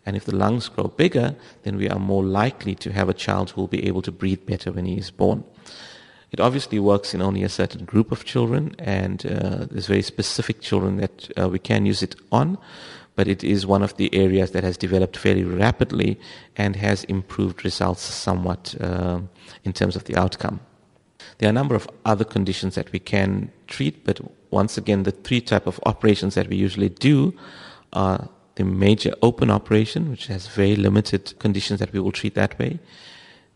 And 0.06 0.16
if 0.16 0.26
the 0.26 0.36
lungs 0.36 0.70
grow 0.70 0.88
bigger, 0.88 1.36
then 1.64 1.78
we 1.78 1.90
are 1.90 2.00
more 2.00 2.24
likely 2.24 2.76
to 2.76 2.92
have 2.92 3.10
a 3.10 3.14
child 3.14 3.52
who 3.52 3.62
will 3.62 3.68
be 3.68 3.88
able 3.88 4.02
to 4.04 4.12
breathe 4.12 4.46
better 4.46 4.72
when 4.72 4.86
he 4.86 4.98
is 4.98 5.10
born. 5.12 5.44
It 6.32 6.40
obviously 6.40 6.80
works 6.80 7.14
in 7.14 7.22
only 7.22 7.44
a 7.44 7.50
certain 7.50 7.86
group 7.86 8.12
of 8.12 8.26
children, 8.26 8.76
and 8.78 9.26
uh, 9.26 9.66
there's 9.72 9.88
very 9.88 10.02
specific 10.02 10.62
children 10.62 10.98
that 10.98 11.32
uh, 11.40 11.50
we 11.50 11.60
can 11.60 11.86
use 11.86 12.04
it 12.04 12.16
on, 12.32 12.58
but 13.16 13.28
it 13.28 13.44
is 13.44 13.66
one 13.66 13.82
of 13.82 13.96
the 13.98 14.14
areas 14.14 14.52
that 14.52 14.64
has 14.64 14.78
developed 14.78 15.18
fairly 15.18 15.44
rapidly 15.44 16.20
and 16.58 16.76
has 16.76 17.06
improved 17.06 17.64
results 17.64 18.02
somewhat 18.02 18.76
uh, 18.82 19.22
in 19.64 19.74
terms 19.74 19.96
of 19.96 20.04
the 20.04 20.18
outcome. 20.18 20.60
There 21.38 21.48
are 21.48 21.52
a 21.52 21.54
number 21.54 21.76
of 21.76 21.90
other 22.06 22.24
conditions 22.24 22.76
that 22.76 22.92
we 22.92 23.00
can 23.00 23.52
treat, 23.68 24.06
but 24.06 24.20
once 24.52 24.78
again, 24.78 25.04
the 25.04 25.12
three 25.12 25.42
type 25.42 25.68
of 25.68 25.80
operations 25.86 26.36
that 26.36 26.48
we 26.48 26.56
usually 26.56 26.90
do 26.90 27.34
are 27.92 28.30
the 28.56 28.64
major 28.64 29.14
open 29.22 29.52
operation, 29.52 30.10
which 30.10 30.28
has 30.28 30.48
very 30.48 30.76
limited 30.76 31.38
conditions 31.40 31.80
that 31.80 31.92
we 31.92 32.00
will 32.00 32.12
treat 32.12 32.36
that 32.36 32.58
way. 32.58 32.80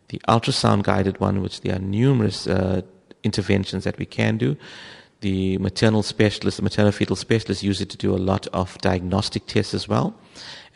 The 0.08 0.20
ultrasound 0.28 0.82
guided 0.82 1.20
one, 1.20 1.40
which 1.40 1.62
there 1.62 1.76
are 1.76 1.78
numerous 1.78 2.46
uh, 2.46 2.82
interventions 3.22 3.84
that 3.84 3.98
we 3.98 4.06
can 4.06 4.36
do. 4.36 4.56
The 5.20 5.58
maternal 5.58 6.02
specialist, 6.02 6.56
the 6.56 6.62
maternal 6.62 6.92
fetal 6.92 7.16
specialist 7.16 7.62
use 7.62 7.80
it 7.80 7.90
to 7.90 7.96
do 7.96 8.14
a 8.14 8.18
lot 8.18 8.46
of 8.48 8.76
diagnostic 8.78 9.46
tests 9.46 9.74
as 9.74 9.88
well. 9.88 10.14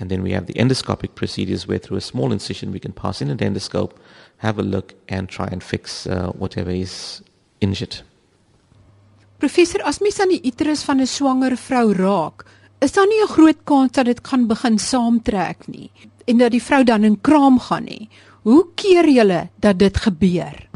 And 0.01 0.11
then 0.11 0.23
we 0.23 0.33
have 0.33 0.47
the 0.47 0.55
endoscopic 0.55 1.15
procedures 1.15 1.67
where 1.69 1.79
through 1.79 1.99
a 1.99 2.01
small 2.01 2.33
incision 2.33 2.73
we 2.73 2.81
can 2.81 2.93
pass 2.93 3.21
in 3.23 3.31
an 3.31 3.39
endoscope 3.39 3.93
have 4.39 4.59
a 4.59 4.63
look 4.63 4.95
and 5.09 5.29
try 5.29 5.47
and 5.47 5.63
fix 5.63 6.07
uh, 6.07 6.33
whatever 6.33 6.71
is 6.71 7.23
injured. 7.61 8.03
Professor, 9.39 9.83
as 9.85 10.01
mens 10.01 10.21
aan 10.21 10.31
die 10.33 10.43
uterus 10.43 10.83
van 10.85 11.01
'n 11.01 11.07
swanger 11.07 11.57
vrou 11.57 11.93
raak, 11.93 12.45
is 12.81 12.93
daar 12.93 13.07
nie 13.07 13.23
'n 13.23 13.29
groot 13.29 13.65
kans 13.65 13.93
dat 13.93 14.07
dit 14.07 14.21
gaan 14.23 14.47
begin 14.47 14.79
saamtrek 14.79 15.67
nie 15.67 15.91
en 16.25 16.39
dat 16.39 16.51
die 16.51 16.63
vrou 16.63 16.85
dan 16.85 17.05
in 17.05 17.21
kraam 17.21 17.59
gaan 17.59 17.85
nie. 17.85 18.09
Hoe 18.43 18.67
keer 18.75 19.09
julle 19.09 19.49
dat 19.61 19.79
dit 19.79 19.97
gebeur? 19.97 20.69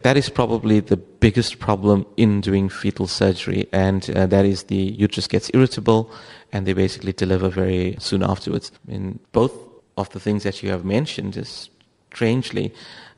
That 0.00 0.16
is 0.16 0.28
probably 0.28 0.80
the 0.80 0.98
biggest 1.18 1.58
problem 1.58 2.06
in 2.14 2.40
doing 2.40 2.72
fetal 2.72 3.06
surgery 3.06 3.66
and 3.72 4.08
uh, 4.08 4.26
that 4.26 4.44
is 4.44 4.62
the 4.62 4.94
uterus 4.98 5.26
gets 5.26 5.50
irritable 5.50 6.08
and 6.52 6.66
they 6.66 6.72
basically 6.72 7.12
deliver 7.12 7.48
very 7.48 7.96
soon 7.98 8.22
afterwards. 8.22 8.72
I 8.86 8.92
mean 8.92 9.18
both 9.32 9.52
of 9.96 10.10
the 10.10 10.20
things 10.20 10.42
that 10.44 10.62
you 10.62 10.70
have 10.70 10.84
mentioned 10.84 11.36
is 11.36 11.70
strangely, 12.12 12.72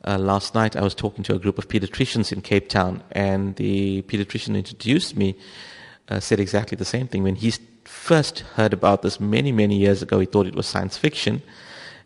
uh, 0.05 0.17
last 0.17 0.55
night 0.55 0.75
I 0.75 0.81
was 0.81 0.95
talking 0.95 1.23
to 1.25 1.35
a 1.35 1.39
group 1.39 1.57
of 1.57 1.67
pediatricians 1.67 2.31
in 2.31 2.41
Cape 2.41 2.69
Town, 2.69 3.03
and 3.11 3.55
the 3.55 4.01
pediatrician 4.03 4.55
introduced 4.55 5.15
me 5.15 5.35
uh, 6.09 6.19
said 6.19 6.39
exactly 6.39 6.75
the 6.75 6.85
same 6.85 7.07
thing. 7.07 7.23
When 7.23 7.35
he 7.35 7.53
first 7.85 8.39
heard 8.55 8.73
about 8.73 9.01
this 9.01 9.19
many, 9.19 9.51
many 9.51 9.77
years 9.77 10.01
ago, 10.01 10.19
he 10.19 10.25
thought 10.25 10.47
it 10.47 10.55
was 10.55 10.65
science 10.65 10.97
fiction. 10.97 11.41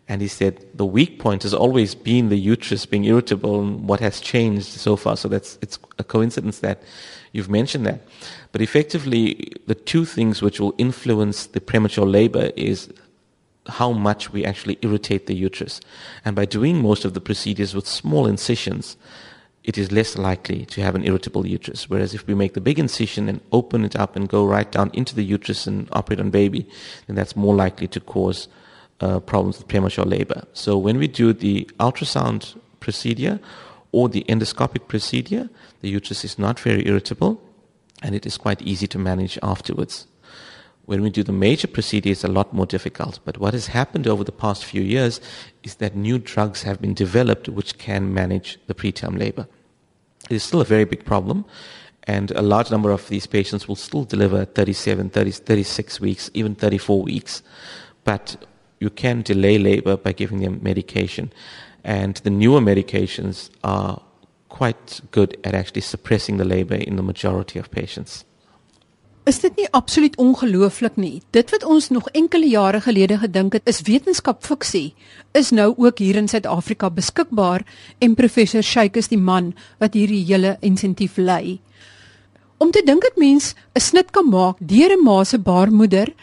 And 0.07 0.21
he 0.21 0.27
said 0.27 0.63
the 0.75 0.85
weak 0.85 1.17
point 1.17 1.41
has 1.43 1.53
always 1.53 1.95
been 1.95 2.29
the 2.29 2.37
uterus 2.37 2.85
being 2.85 3.05
irritable 3.05 3.61
and 3.61 3.89
what 3.89 3.99
has 4.01 4.19
changed 4.19 4.67
so 4.67 4.95
far. 4.95 5.17
So 5.17 5.27
that's 5.27 5.57
it's 5.63 5.79
a 5.97 6.03
coincidence 6.03 6.59
that 6.59 6.83
you've 7.35 7.49
mentioned 7.49 7.85
that. 7.85 7.99
But 8.53 8.61
effectively, 8.61 9.51
the 9.67 9.75
two 9.75 10.05
things 10.05 10.41
which 10.41 10.59
will 10.59 10.73
influence 10.77 11.47
the 11.47 11.59
premature 11.59 12.05
labor 12.05 12.51
is 12.55 12.89
how 13.67 13.91
much 13.91 14.31
we 14.31 14.45
actually 14.45 14.77
irritate 14.81 15.25
the 15.25 15.35
uterus. 15.35 15.81
And 16.23 16.35
by 16.35 16.45
doing 16.45 16.81
most 16.81 17.03
of 17.03 17.13
the 17.13 17.19
procedures 17.19 17.75
with 17.75 17.87
small 17.87 18.25
incisions, 18.25 18.95
it 19.65 19.77
is 19.77 19.91
less 19.91 20.17
likely 20.17 20.65
to 20.67 20.81
have 20.81 20.95
an 20.95 21.03
irritable 21.03 21.45
uterus. 21.45 21.89
Whereas 21.89 22.13
if 22.13 22.25
we 22.25 22.35
make 22.35 22.53
the 22.53 22.61
big 22.61 22.79
incision 22.79 23.27
and 23.27 23.41
open 23.51 23.83
it 23.83 23.95
up 23.95 24.15
and 24.15 24.29
go 24.29 24.45
right 24.45 24.71
down 24.71 24.91
into 24.93 25.13
the 25.13 25.23
uterus 25.23 25.67
and 25.67 25.89
operate 25.91 26.19
on 26.19 26.29
baby, 26.29 26.65
then 27.07 27.15
that's 27.15 27.35
more 27.35 27.55
likely 27.55 27.87
to 27.87 27.99
cause 27.99 28.47
uh, 29.01 29.19
problems 29.19 29.57
with 29.57 29.67
premature 29.67 30.05
labor. 30.05 30.45
So 30.53 30.77
when 30.77 30.97
we 30.97 31.07
do 31.07 31.33
the 31.33 31.69
ultrasound 31.79 32.55
procedure 32.79 33.39
or 33.95 34.09
the 34.09 34.25
endoscopic 34.27 34.89
procedure, 34.89 35.49
the 35.79 35.87
uterus 35.89 36.25
is 36.25 36.37
not 36.37 36.59
very 36.59 36.85
irritable 36.85 37.41
and 38.03 38.13
it 38.13 38.25
is 38.25 38.37
quite 38.37 38.61
easy 38.61 38.87
to 38.87 38.99
manage 38.99 39.39
afterwards. 39.41 40.05
When 40.83 41.01
we 41.01 41.09
do 41.09 41.23
the 41.23 41.31
major 41.31 41.67
procedure, 41.67 42.09
it's 42.09 42.25
a 42.25 42.27
lot 42.39 42.53
more 42.53 42.65
difficult. 42.65 43.19
But 43.23 43.37
what 43.37 43.53
has 43.53 43.67
happened 43.67 44.05
over 44.05 44.25
the 44.25 44.33
past 44.33 44.65
few 44.65 44.81
years 44.81 45.21
is 45.63 45.75
that 45.75 45.95
new 45.95 46.19
drugs 46.19 46.63
have 46.63 46.81
been 46.81 46.93
developed 46.93 47.47
which 47.47 47.77
can 47.77 48.13
manage 48.13 48.59
the 48.67 48.75
preterm 48.75 49.17
labor. 49.17 49.47
It 50.29 50.35
is 50.35 50.43
still 50.43 50.59
a 50.59 50.65
very 50.65 50.83
big 50.83 51.05
problem, 51.05 51.45
and 52.03 52.31
a 52.31 52.41
large 52.41 52.71
number 52.71 52.91
of 52.91 53.07
these 53.07 53.25
patients 53.25 53.65
will 53.65 53.77
still 53.77 54.03
deliver 54.03 54.43
37, 54.43 55.09
30, 55.09 55.31
36 55.31 56.01
weeks, 56.01 56.29
even 56.33 56.53
34 56.53 57.01
weeks. 57.01 57.43
But 58.03 58.45
you 58.81 58.89
can 58.89 59.21
delay 59.21 59.57
labor 59.57 59.95
by 59.95 60.11
giving 60.11 60.41
them 60.41 60.59
medication. 60.61 61.31
And 61.85 62.15
the 62.23 62.31
newer 62.31 62.61
medications 62.61 63.49
are 63.61 64.01
quite 64.49 65.01
good 65.11 65.37
at 65.43 65.53
actually 65.53 65.81
suppressing 65.81 66.37
the 66.37 66.45
labor 66.45 66.75
in 66.75 66.95
the 66.95 67.03
majority 67.03 67.59
of 67.59 67.69
patients. 67.69 68.25
Is 69.25 69.39
dit 69.41 69.55
nie 69.57 69.65
absoluut 69.73 70.15
ongelooflik 70.21 70.97
nie? 71.01 71.21
Dit 71.33 71.49
wat 71.49 71.63
ons 71.65 71.89
nog 71.89 72.09
enkele 72.13 72.45
jare 72.45 72.81
gelede 72.81 73.17
gedink 73.21 73.53
het 73.57 73.69
is 73.69 73.81
wetenskap 73.85 74.43
fiksie, 74.45 74.93
is 75.33 75.49
nou 75.49 75.71
ook 75.77 75.97
hier 76.01 76.17
in 76.21 76.29
Suid-Afrika 76.29 76.91
beskikbaar 76.93 77.65
en 78.05 78.13
professor 78.13 78.61
Sheikh 78.61 78.97
is 79.01 79.09
die 79.09 79.21
man 79.21 79.53
wat 79.81 79.97
hierdie 79.97 80.21
hele 80.25 80.57
insentief 80.61 81.17
lei. 81.17 81.59
Om 82.57 82.69
te 82.71 82.81
dink 82.85 83.01
dat 83.01 83.17
mens 83.17 83.53
'n 83.73 83.81
snit 83.81 84.11
kan 84.11 84.29
maak 84.29 84.57
deur 84.59 84.93
'n 84.93 85.03
ma 85.03 85.23
se 85.23 85.39
baarmoeder 85.39 86.13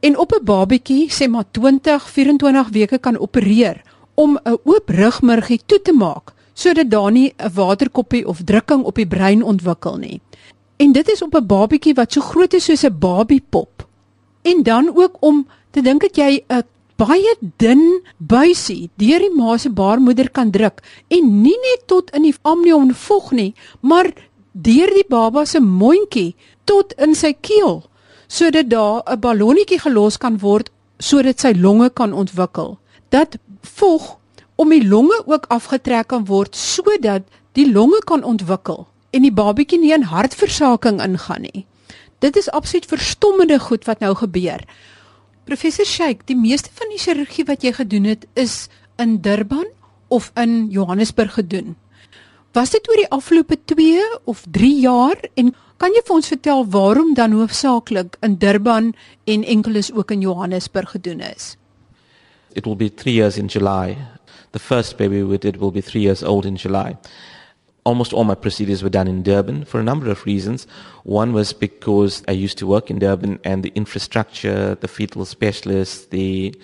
en 0.00 0.18
op 0.18 0.32
'n 0.32 0.44
babatjie 0.44 1.10
sê 1.10 1.28
maar 1.28 1.50
20, 1.50 2.10
24 2.10 2.68
weke 2.68 2.98
kan 2.98 3.18
opereer 3.18 3.82
om 4.20 4.38
'n 4.44 4.58
oop 4.64 4.88
rugmurgie 4.88 5.60
toe 5.66 5.82
te 5.82 5.92
maak 5.92 6.32
sodat 6.54 6.90
daar 6.90 7.12
nie 7.12 7.32
'n 7.36 7.52
waterkoppie 7.54 8.26
of 8.26 8.44
drukking 8.44 8.82
op 8.84 8.94
die 8.94 9.06
brein 9.06 9.42
ontwikkel 9.42 9.96
nie. 9.96 10.20
En 10.76 10.92
dit 10.92 11.08
is 11.08 11.22
op 11.22 11.34
'n 11.34 11.46
babietjie 11.46 11.94
wat 11.94 12.12
so 12.12 12.20
groot 12.20 12.54
is 12.54 12.64
soos 12.64 12.84
'n 12.84 12.98
babiepop. 12.98 13.88
En 14.42 14.62
dan 14.62 14.90
ook 14.94 15.16
om 15.20 15.46
te 15.70 15.80
dink 15.80 16.00
dat 16.00 16.16
jy 16.16 16.44
'n 16.48 16.62
baie 16.96 17.34
dun 17.56 18.02
buisie 18.16 18.90
deur 18.94 19.18
die 19.18 19.34
ma 19.34 19.56
se 19.56 19.70
baarmoeder 19.70 20.30
kan 20.30 20.50
druk 20.50 20.82
en 21.08 21.42
nie 21.42 21.58
net 21.68 21.86
tot 21.86 22.10
in 22.10 22.22
die 22.22 22.34
amnion 22.42 22.94
vog 22.94 23.30
nie, 23.30 23.54
maar 23.80 24.12
deur 24.52 24.90
die 24.94 25.08
baba 25.08 25.44
se 25.44 25.60
mondjie 25.60 26.34
tot 26.64 26.92
in 26.98 27.14
sy 27.14 27.32
keel 27.40 27.82
sodat 28.26 28.68
daar 28.68 29.02
'n 29.06 29.20
ballonnetjie 29.20 29.78
gelos 29.78 30.16
kan 30.16 30.38
word 30.38 30.70
sodat 30.98 31.40
sy 31.40 31.52
longe 31.56 31.90
kan 31.90 32.12
ontwikkel. 32.12 32.78
Dat 33.08 33.38
vog 33.62 34.16
om 34.60 34.68
die 34.68 34.86
longe 34.86 35.22
ook 35.26 35.46
afgetrek 35.48 36.08
kan 36.12 36.26
word 36.28 36.56
sodat 36.56 37.26
die 37.58 37.66
longe 37.72 38.00
kan 38.06 38.24
ontwikkel 38.24 38.86
en 39.10 39.26
die 39.26 39.34
babatjie 39.34 39.80
nie 39.80 39.94
in 39.94 40.06
hartversaking 40.06 41.00
ingaan 41.02 41.46
nie. 41.48 41.66
Dit 42.20 42.36
is 42.36 42.50
absoluut 42.50 42.86
verstommende 42.86 43.58
goed 43.58 43.86
wat 43.88 44.00
nou 44.04 44.14
gebeur. 44.14 44.62
Professor 45.48 45.84
Sheikh, 45.88 46.26
die 46.28 46.36
meeste 46.36 46.70
van 46.76 46.92
die 46.92 47.00
chirurgie 47.00 47.46
wat 47.48 47.64
jy 47.64 47.72
gedoen 47.74 48.04
het 48.04 48.26
is 48.38 48.68
in 49.00 49.18
Durban 49.24 49.66
of 50.08 50.30
in 50.36 50.68
Johannesburg 50.70 51.34
gedoen. 51.34 51.76
Was 52.52 52.70
dit 52.74 52.88
oor 52.90 52.98
die 52.98 53.10
afgelope 53.14 53.56
2 53.64 54.02
of 54.24 54.44
3 54.50 54.70
jaar 54.82 55.18
en 55.34 55.54
kan 55.80 55.94
jy 55.96 56.02
vir 56.04 56.16
ons 56.18 56.28
vertel 56.28 56.66
waarom 56.74 57.14
dan 57.14 57.32
hoofsaaklik 57.32 58.18
in 58.26 58.36
Durban 58.42 58.92
en 59.24 59.44
enkeles 59.44 59.92
ook 59.92 60.10
in 60.10 60.20
Johannesburg 60.20 60.90
gedoen 60.90 61.20
is? 61.24 61.54
It 62.54 62.66
will 62.66 62.76
be 62.76 62.88
3 62.88 63.12
years 63.12 63.38
in 63.38 63.48
July. 63.48 63.96
The 64.52 64.58
first 64.58 64.98
baby 64.98 65.22
we 65.22 65.38
did 65.38 65.56
will 65.56 65.70
be 65.70 65.80
3 65.80 66.00
years 66.00 66.22
old 66.22 66.46
in 66.46 66.56
July. 66.56 66.96
almost 67.84 68.12
all 68.12 68.24
my 68.24 68.34
procedures 68.34 68.82
were 68.82 68.90
done 68.90 69.08
in 69.08 69.22
Durban 69.22 69.64
for 69.64 69.80
a 69.80 69.84
number 69.84 70.10
of 70.10 70.24
reasons. 70.26 70.66
One 71.04 71.32
was 71.32 71.52
because 71.52 72.22
I 72.28 72.32
used 72.32 72.58
to 72.58 72.66
work 72.66 72.90
in 72.90 72.98
Durban 72.98 73.40
and 73.44 73.62
the 73.62 73.72
infrastructure, 73.74 74.74
the 74.74 74.88
fetal 74.88 75.24
specialists, 75.24 76.06
the 76.06 76.54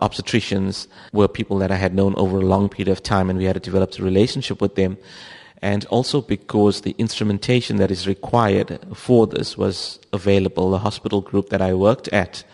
obstetricians 0.00 0.86
were 1.12 1.28
people 1.28 1.58
that 1.58 1.70
I 1.70 1.76
had 1.76 1.94
known 1.94 2.14
over 2.16 2.38
a 2.38 2.50
long 2.54 2.68
period 2.68 2.90
of 2.90 3.02
time 3.02 3.30
and 3.30 3.38
we 3.38 3.44
had 3.44 3.60
developed 3.62 3.98
a 3.98 4.04
relationship 4.04 4.60
with 4.60 4.74
them. 4.74 4.96
And 5.62 5.84
also 5.86 6.22
because 6.22 6.82
the 6.82 6.94
instrumentation 6.98 7.76
that 7.76 7.90
is 7.90 8.06
required 8.06 8.78
for 8.94 9.26
this 9.26 9.58
was 9.58 9.98
available. 10.12 10.70
The 10.70 10.78
hospital 10.78 11.20
group 11.20 11.50
that 11.50 11.60
I 11.60 11.74
worked 11.74 12.08
at 12.08 12.44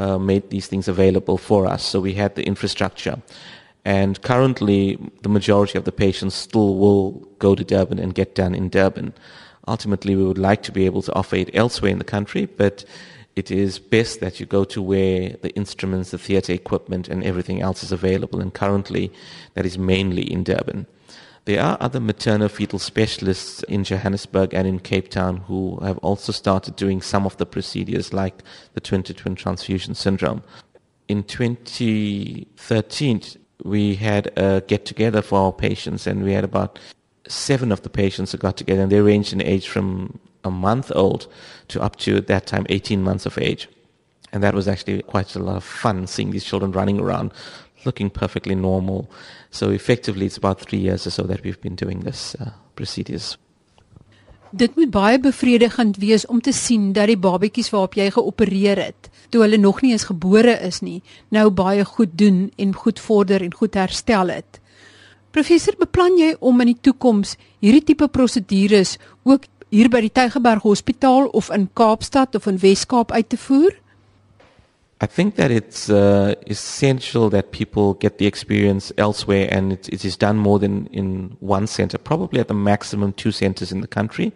uh, 0.00 0.18
made 0.18 0.48
these 0.48 0.66
things 0.66 0.88
available 0.88 1.36
for 1.36 1.66
us. 1.66 1.82
So 1.84 2.00
we 2.00 2.14
had 2.14 2.34
the 2.34 2.46
infrastructure. 2.46 3.16
And 3.84 4.20
currently, 4.22 4.98
the 5.22 5.28
majority 5.28 5.76
of 5.78 5.84
the 5.84 5.92
patients 5.92 6.34
still 6.34 6.76
will 6.76 7.10
go 7.38 7.54
to 7.54 7.64
Durban 7.64 7.98
and 7.98 8.14
get 8.14 8.34
done 8.34 8.54
in 8.54 8.68
Durban. 8.70 9.12
Ultimately, 9.68 10.16
we 10.16 10.24
would 10.24 10.38
like 10.38 10.62
to 10.64 10.72
be 10.72 10.86
able 10.86 11.02
to 11.02 11.14
offer 11.14 11.36
it 11.36 11.54
elsewhere 11.54 11.92
in 11.92 11.98
the 11.98 12.12
country, 12.16 12.46
but 12.46 12.84
it 13.36 13.50
is 13.50 13.78
best 13.78 14.20
that 14.20 14.40
you 14.40 14.46
go 14.46 14.64
to 14.64 14.82
where 14.82 15.36
the 15.42 15.50
instruments, 15.54 16.10
the 16.10 16.18
theatre 16.18 16.52
equipment, 16.52 17.08
and 17.08 17.22
everything 17.22 17.60
else 17.60 17.82
is 17.82 17.92
available. 17.92 18.40
And 18.40 18.52
currently, 18.52 19.12
that 19.54 19.66
is 19.66 19.78
mainly 19.78 20.30
in 20.32 20.44
Durban. 20.44 20.86
There 21.46 21.62
are 21.62 21.78
other 21.80 22.00
maternal-fetal 22.00 22.78
specialists 22.78 23.62
in 23.64 23.82
Johannesburg 23.84 24.52
and 24.52 24.68
in 24.68 24.78
Cape 24.78 25.08
Town 25.08 25.38
who 25.38 25.78
have 25.80 25.96
also 25.98 26.32
started 26.32 26.76
doing 26.76 27.00
some 27.00 27.24
of 27.24 27.38
the 27.38 27.46
procedures 27.46 28.12
like 28.12 28.42
the 28.74 28.80
twin-to-twin 28.80 29.36
transfusion 29.36 29.94
syndrome. 29.94 30.42
In 31.08 31.22
2013, 31.24 33.22
we 33.64 33.94
had 33.96 34.30
a 34.38 34.62
get 34.66 34.84
together 34.84 35.22
for 35.22 35.38
our 35.38 35.52
patients, 35.52 36.06
and 36.06 36.22
we 36.22 36.32
had 36.32 36.44
about 36.44 36.78
seven 37.26 37.72
of 37.72 37.82
the 37.82 37.90
patients 37.90 38.32
who 38.32 38.38
got 38.38 38.56
together, 38.56 38.82
and 38.82 38.92
they 38.92 39.00
ranged 39.00 39.32
in 39.32 39.42
age 39.42 39.66
from 39.68 40.18
a 40.44 40.50
month 40.50 40.92
old 40.94 41.26
to 41.68 41.80
up 41.80 41.96
to 41.96 42.16
at 42.18 42.26
that 42.26 42.46
time 42.46 42.66
18 42.68 43.02
months 43.02 43.26
of 43.26 43.38
age. 43.38 43.68
And 44.32 44.42
that 44.42 44.54
was 44.54 44.68
actually 44.68 45.02
quite 45.02 45.34
a 45.34 45.40
lot 45.40 45.56
of 45.56 45.64
fun 45.64 46.06
seeing 46.06 46.30
these 46.30 46.44
children 46.44 46.70
running 46.72 47.00
around 47.00 47.32
looking 47.84 48.10
perfectly 48.10 48.54
normal. 48.54 49.08
So 49.50 49.70
effectively, 49.70 50.26
it's 50.26 50.36
about 50.36 50.60
three 50.60 50.78
years 50.78 51.06
or 51.06 51.10
so 51.10 51.22
that 51.26 51.42
we've 51.42 51.60
been 51.60 51.74
doing 51.74 52.00
this 52.00 52.34
uh, 52.40 52.50
procedures. 52.74 53.36
Dit 54.50 54.74
moet 54.74 54.90
baie 54.90 55.18
bevredigend 55.22 55.96
wees 56.02 56.26
om 56.26 56.40
te 56.40 56.52
sien 56.52 56.92
dat 56.92 57.06
die 57.06 57.18
babetjies 57.18 57.70
waarop 57.70 57.94
jy 57.94 58.08
geopereer 58.10 58.80
het, 58.82 59.10
toe 59.30 59.44
hulle 59.44 59.60
nog 59.62 59.78
nie 59.84 59.92
eens 59.94 60.08
gebore 60.08 60.56
is 60.66 60.80
nie, 60.82 61.02
nou 61.30 61.50
baie 61.54 61.84
goed 61.86 62.16
doen 62.18 62.48
en 62.58 62.74
goed 62.74 62.98
vorder 62.98 63.44
en 63.46 63.54
goed 63.54 63.78
herstel 63.78 64.34
het. 64.34 64.58
Professor, 65.30 65.76
beplan 65.78 66.18
jy 66.18 66.32
om 66.42 66.58
in 66.64 66.72
die 66.72 66.80
toekoms 66.82 67.36
hierdie 67.62 67.84
tipe 67.92 68.08
prosedures 68.10 68.96
ook 69.22 69.46
hier 69.70 69.86
by 69.86 70.00
die 70.02 70.10
Tygerberg 70.10 70.66
Hospitaal 70.66 71.28
of 71.30 71.52
in 71.54 71.68
Kaapstad 71.78 72.34
of 72.34 72.48
in 72.50 72.58
Wes-Kaap 72.58 73.14
uit 73.14 73.28
te 73.30 73.38
voer? 73.38 73.76
I 75.02 75.06
think 75.06 75.36
that 75.36 75.50
it's 75.50 75.88
uh, 75.88 76.34
essential 76.46 77.30
that 77.30 77.52
people 77.52 77.94
get 77.94 78.18
the 78.18 78.26
experience 78.26 78.92
elsewhere 78.98 79.48
and 79.50 79.72
it, 79.72 79.88
it 79.88 80.04
is 80.04 80.14
done 80.14 80.36
more 80.36 80.58
than 80.58 80.86
in 80.88 81.36
one 81.40 81.66
center, 81.66 81.96
probably 81.96 82.38
at 82.38 82.48
the 82.48 82.54
maximum 82.54 83.14
two 83.14 83.32
centers 83.32 83.72
in 83.72 83.80
the 83.80 83.86
country. 83.86 84.32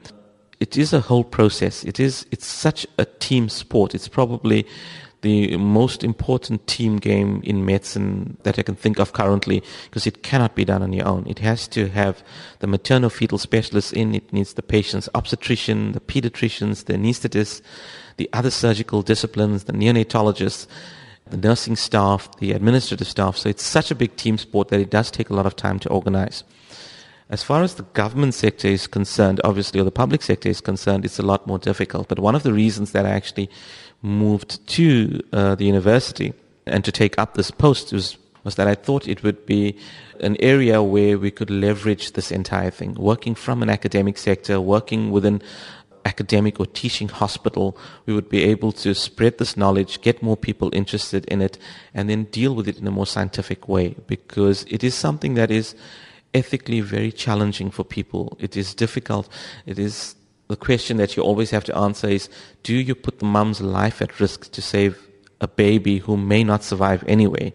It 0.61 0.79
is 0.79 0.95
a 0.95 1.01
whole 1.01 1.25
process. 1.25 1.85
It 1.85 2.01
is, 2.01 2.27
it's 2.31 2.47
such 2.47 2.87
a 2.97 3.05
team 3.05 3.51
sport. 3.51 3.95
It's 3.95 4.09
probably 4.09 4.67
the 5.21 5.57
most 5.59 6.03
important 6.03 6.67
team 6.67 6.97
game 6.97 7.43
in 7.45 7.67
medicine 7.67 8.39
that 8.45 8.59
I 8.59 8.63
can 8.63 8.75
think 8.75 8.99
of 8.99 9.13
currently 9.13 9.63
because 9.85 10.07
it 10.07 10.23
cannot 10.23 10.55
be 10.55 10.65
done 10.65 10.83
on 10.83 10.93
your 10.95 11.07
own. 11.07 11.27
It 11.27 11.41
has 11.41 11.69
to 11.69 11.89
have 11.89 12.23
the 12.61 12.67
maternal 12.67 13.11
fetal 13.11 13.39
specialists 13.39 13.93
in. 13.93 14.15
It 14.15 14.33
needs 14.33 14.55
the 14.55 14.63
patient's 14.63 15.09
obstetrician, 15.15 15.93
the 15.93 16.01
pediatricians, 16.01 16.85
the 16.85 16.95
anesthetists, 16.95 17.61
the 18.17 18.29
other 18.33 18.51
surgical 18.51 19.03
disciplines, 19.03 19.65
the 19.65 19.73
neonatologists, 19.73 20.67
the 21.29 21.37
nursing 21.37 21.77
staff, 21.77 22.29
the 22.39 22.53
administrative 22.53 23.07
staff. 23.07 23.37
So 23.37 23.49
it's 23.49 23.63
such 23.63 23.91
a 23.91 23.95
big 23.95 24.17
team 24.17 24.39
sport 24.39 24.69
that 24.69 24.81
it 24.81 24.91
does 24.91 25.11
take 25.11 25.31
a 25.31 25.35
lot 25.35 25.47
of 25.47 25.57
time 25.57 25.79
to 25.81 25.91
organize. 25.91 26.45
As 27.31 27.43
far 27.43 27.63
as 27.63 27.75
the 27.75 27.85
government 27.95 28.35
sector 28.35 28.69
is 28.69 28.87
concerned, 28.87 29.41
obviously, 29.43 29.81
or 29.81 29.85
the 29.85 29.91
public 29.91 30.23
sector 30.23 30.49
is 30.49 30.61
concerned, 30.61 31.05
it's 31.05 31.19
a 31.19 31.23
lot 31.23 31.47
more 31.47 31.59
difficult. 31.59 32.09
But 32.09 32.19
one 32.19 32.35
of 32.35 32.43
the 32.43 32.53
reasons 32.53 32.93
that 32.93 33.07
I 33.07 33.11
actually 33.11 33.49
moved 34.03 34.67
to 34.69 35.21
uh, 35.33 35.55
the 35.55 35.65
university 35.65 36.35
and 36.67 36.85
to 36.85 36.93
take 36.93 37.19
up 37.19 37.35
this 37.35 37.51
post 37.51 37.93
was, 37.93 38.19
was 38.45 38.57
that 38.57 38.69
I 38.69 38.75
thought 38.75 39.09
it 39.09 39.23
would 39.23 39.47
be 39.47 39.79
an 40.21 40.37
area 40.39 40.83
where 40.83 41.19
we 41.19 41.31
could 41.31 41.51
leverage 41.51 42.13
this 42.13 42.31
entire 42.31 42.71
thing, 42.71 42.95
working 42.95 43.35
from 43.35 43.63
an 43.63 43.71
academic 43.71 44.19
sector, 44.19 44.61
working 44.61 45.11
within 45.11 45.43
academic 46.05 46.61
or 46.61 46.67
teaching 46.67 47.09
hospital, 47.09 47.77
we 48.07 48.15
would 48.15 48.29
be 48.29 48.43
able 48.43 48.73
to 48.73 48.95
spread 48.95 49.39
this 49.39 49.57
knowledge, 49.57 50.01
get 50.01 50.23
more 50.23 50.37
people 50.37 50.71
interested 50.73 51.25
in 51.27 51.41
it, 51.41 51.59
and 51.93 52.09
then 52.09 52.25
deal 52.25 52.55
with 52.55 52.69
it 52.69 52.79
in 52.79 52.87
a 52.87 52.91
more 52.91 53.07
scientific 53.07 53.69
way 53.69 53.95
because 54.07 54.65
it 54.69 54.85
is 54.85 54.95
something 54.95 55.35
that 55.35 55.51
is 55.51 55.75
ethically 56.35 56.81
very 56.81 57.13
challenging 57.13 57.71
for 57.71 57.85
people. 57.85 58.37
It 58.41 58.57
is 58.57 58.75
difficult. 58.75 59.29
It 59.67 59.79
is 59.79 60.17
the 60.49 60.57
question 60.57 60.99
that 60.99 61.17
you 61.17 61.23
always 61.23 61.51
have 61.51 61.65
to 61.65 61.77
answer 61.77 62.09
is 62.09 62.29
do 62.63 62.75
you 62.75 62.95
put 62.95 63.19
the 63.19 63.25
mum's 63.25 63.61
life 63.61 64.03
at 64.03 64.21
risk 64.21 64.51
to 64.53 64.61
save 64.61 64.99
a 65.41 65.49
baby 65.49 65.99
who 65.99 66.17
may 66.17 66.45
not 66.45 66.63
survive 66.63 67.03
anyway? 67.07 67.53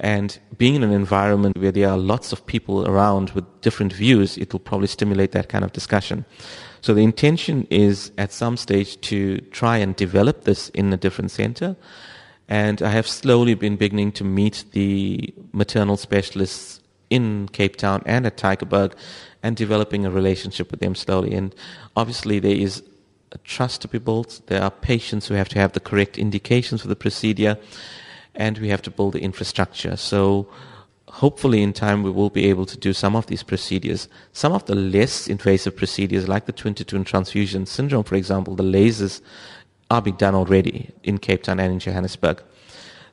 And 0.00 0.38
being 0.56 0.76
in 0.76 0.82
an 0.82 0.92
environment 0.92 1.58
where 1.58 1.70
there 1.70 1.90
are 1.90 1.98
lots 1.98 2.32
of 2.32 2.46
people 2.46 2.88
around 2.88 3.30
with 3.30 3.44
different 3.60 3.92
views, 3.92 4.38
it 4.38 4.52
will 4.52 4.60
probably 4.60 4.86
stimulate 4.86 5.32
that 5.32 5.50
kind 5.50 5.62
of 5.62 5.72
discussion. 5.72 6.24
So 6.80 6.94
the 6.94 7.04
intention 7.04 7.66
is 7.68 8.10
at 8.16 8.32
some 8.32 8.56
stage 8.56 8.98
to 9.02 9.38
try 9.52 9.76
and 9.76 9.94
develop 9.94 10.44
this 10.44 10.70
in 10.70 10.90
a 10.94 10.96
different 10.96 11.30
center. 11.30 11.76
And 12.48 12.80
I 12.80 12.88
have 12.88 13.06
slowly 13.06 13.52
been 13.54 13.76
beginning 13.76 14.12
to 14.12 14.24
meet 14.24 14.64
the 14.72 15.34
maternal 15.52 15.98
specialists 15.98 16.80
in 17.10 17.48
Cape 17.48 17.76
Town 17.76 18.02
and 18.06 18.24
at 18.24 18.38
Tygerberg 18.38 18.94
and 19.42 19.54
developing 19.54 20.06
a 20.06 20.10
relationship 20.10 20.70
with 20.70 20.80
them 20.80 20.94
slowly. 20.94 21.34
And 21.34 21.54
obviously 21.94 22.38
there 22.38 22.56
is 22.56 22.82
a 23.32 23.38
trust 23.38 23.82
to 23.82 23.88
be 23.88 23.98
built. 23.98 24.40
There 24.46 24.62
are 24.62 24.70
patients 24.70 25.28
who 25.28 25.34
have 25.34 25.50
to 25.50 25.58
have 25.58 25.72
the 25.72 25.80
correct 25.80 26.16
indications 26.16 26.80
for 26.80 26.88
the 26.88 26.96
procedure 26.96 27.58
and 28.40 28.56
we 28.58 28.70
have 28.70 28.80
to 28.82 28.90
build 28.90 29.12
the 29.12 29.20
infrastructure. 29.20 29.96
So 29.96 30.48
hopefully 31.08 31.62
in 31.62 31.72
time 31.74 32.02
we 32.02 32.10
will 32.10 32.30
be 32.30 32.46
able 32.46 32.64
to 32.64 32.78
do 32.78 32.92
some 32.94 33.14
of 33.14 33.26
these 33.26 33.42
procedures. 33.42 34.08
Some 34.32 34.52
of 34.52 34.64
the 34.64 34.74
less 34.74 35.28
invasive 35.28 35.76
procedures 35.76 36.26
like 36.26 36.46
the 36.46 36.52
twin 36.52 36.74
to 36.76 36.84
twin 36.84 37.04
transfusion 37.04 37.66
syndrome, 37.66 38.04
for 38.04 38.14
example, 38.14 38.56
the 38.56 38.62
lasers 38.64 39.20
are 39.90 40.00
being 40.00 40.16
done 40.16 40.34
already 40.34 40.90
in 41.02 41.18
Cape 41.18 41.42
Town 41.42 41.60
and 41.60 41.72
in 41.74 41.80
Johannesburg. 41.80 42.42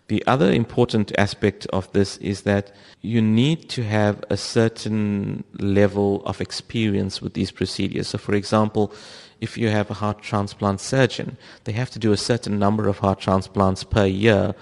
The 0.08 0.26
other 0.26 0.50
important 0.50 1.12
aspect 1.18 1.68
of 1.74 1.92
this 1.92 2.16
is 2.18 2.44
that 2.44 2.72
you 3.02 3.22
need 3.22 3.68
to 3.72 3.84
have 3.84 4.24
a 4.30 4.38
certain 4.38 5.44
level 5.60 6.24
of 6.26 6.40
experience 6.40 7.22
with 7.22 7.34
these 7.34 7.52
procedures. 7.52 8.08
So, 8.08 8.18
for 8.18 8.34
example, 8.34 8.94
if 9.42 9.58
you 9.58 9.70
have 9.70 9.92
a 9.92 9.96
heart 9.96 10.22
transplant 10.22 10.80
surgeon, 10.80 11.38
they 11.66 11.74
have 11.74 11.90
to 11.92 12.00
do 12.00 12.12
a 12.12 12.18
certain 12.18 12.58
number 12.58 12.88
of 12.88 13.00
heart 13.00 13.20
transplants 13.20 13.84
per 13.84 14.06
year 14.06 14.56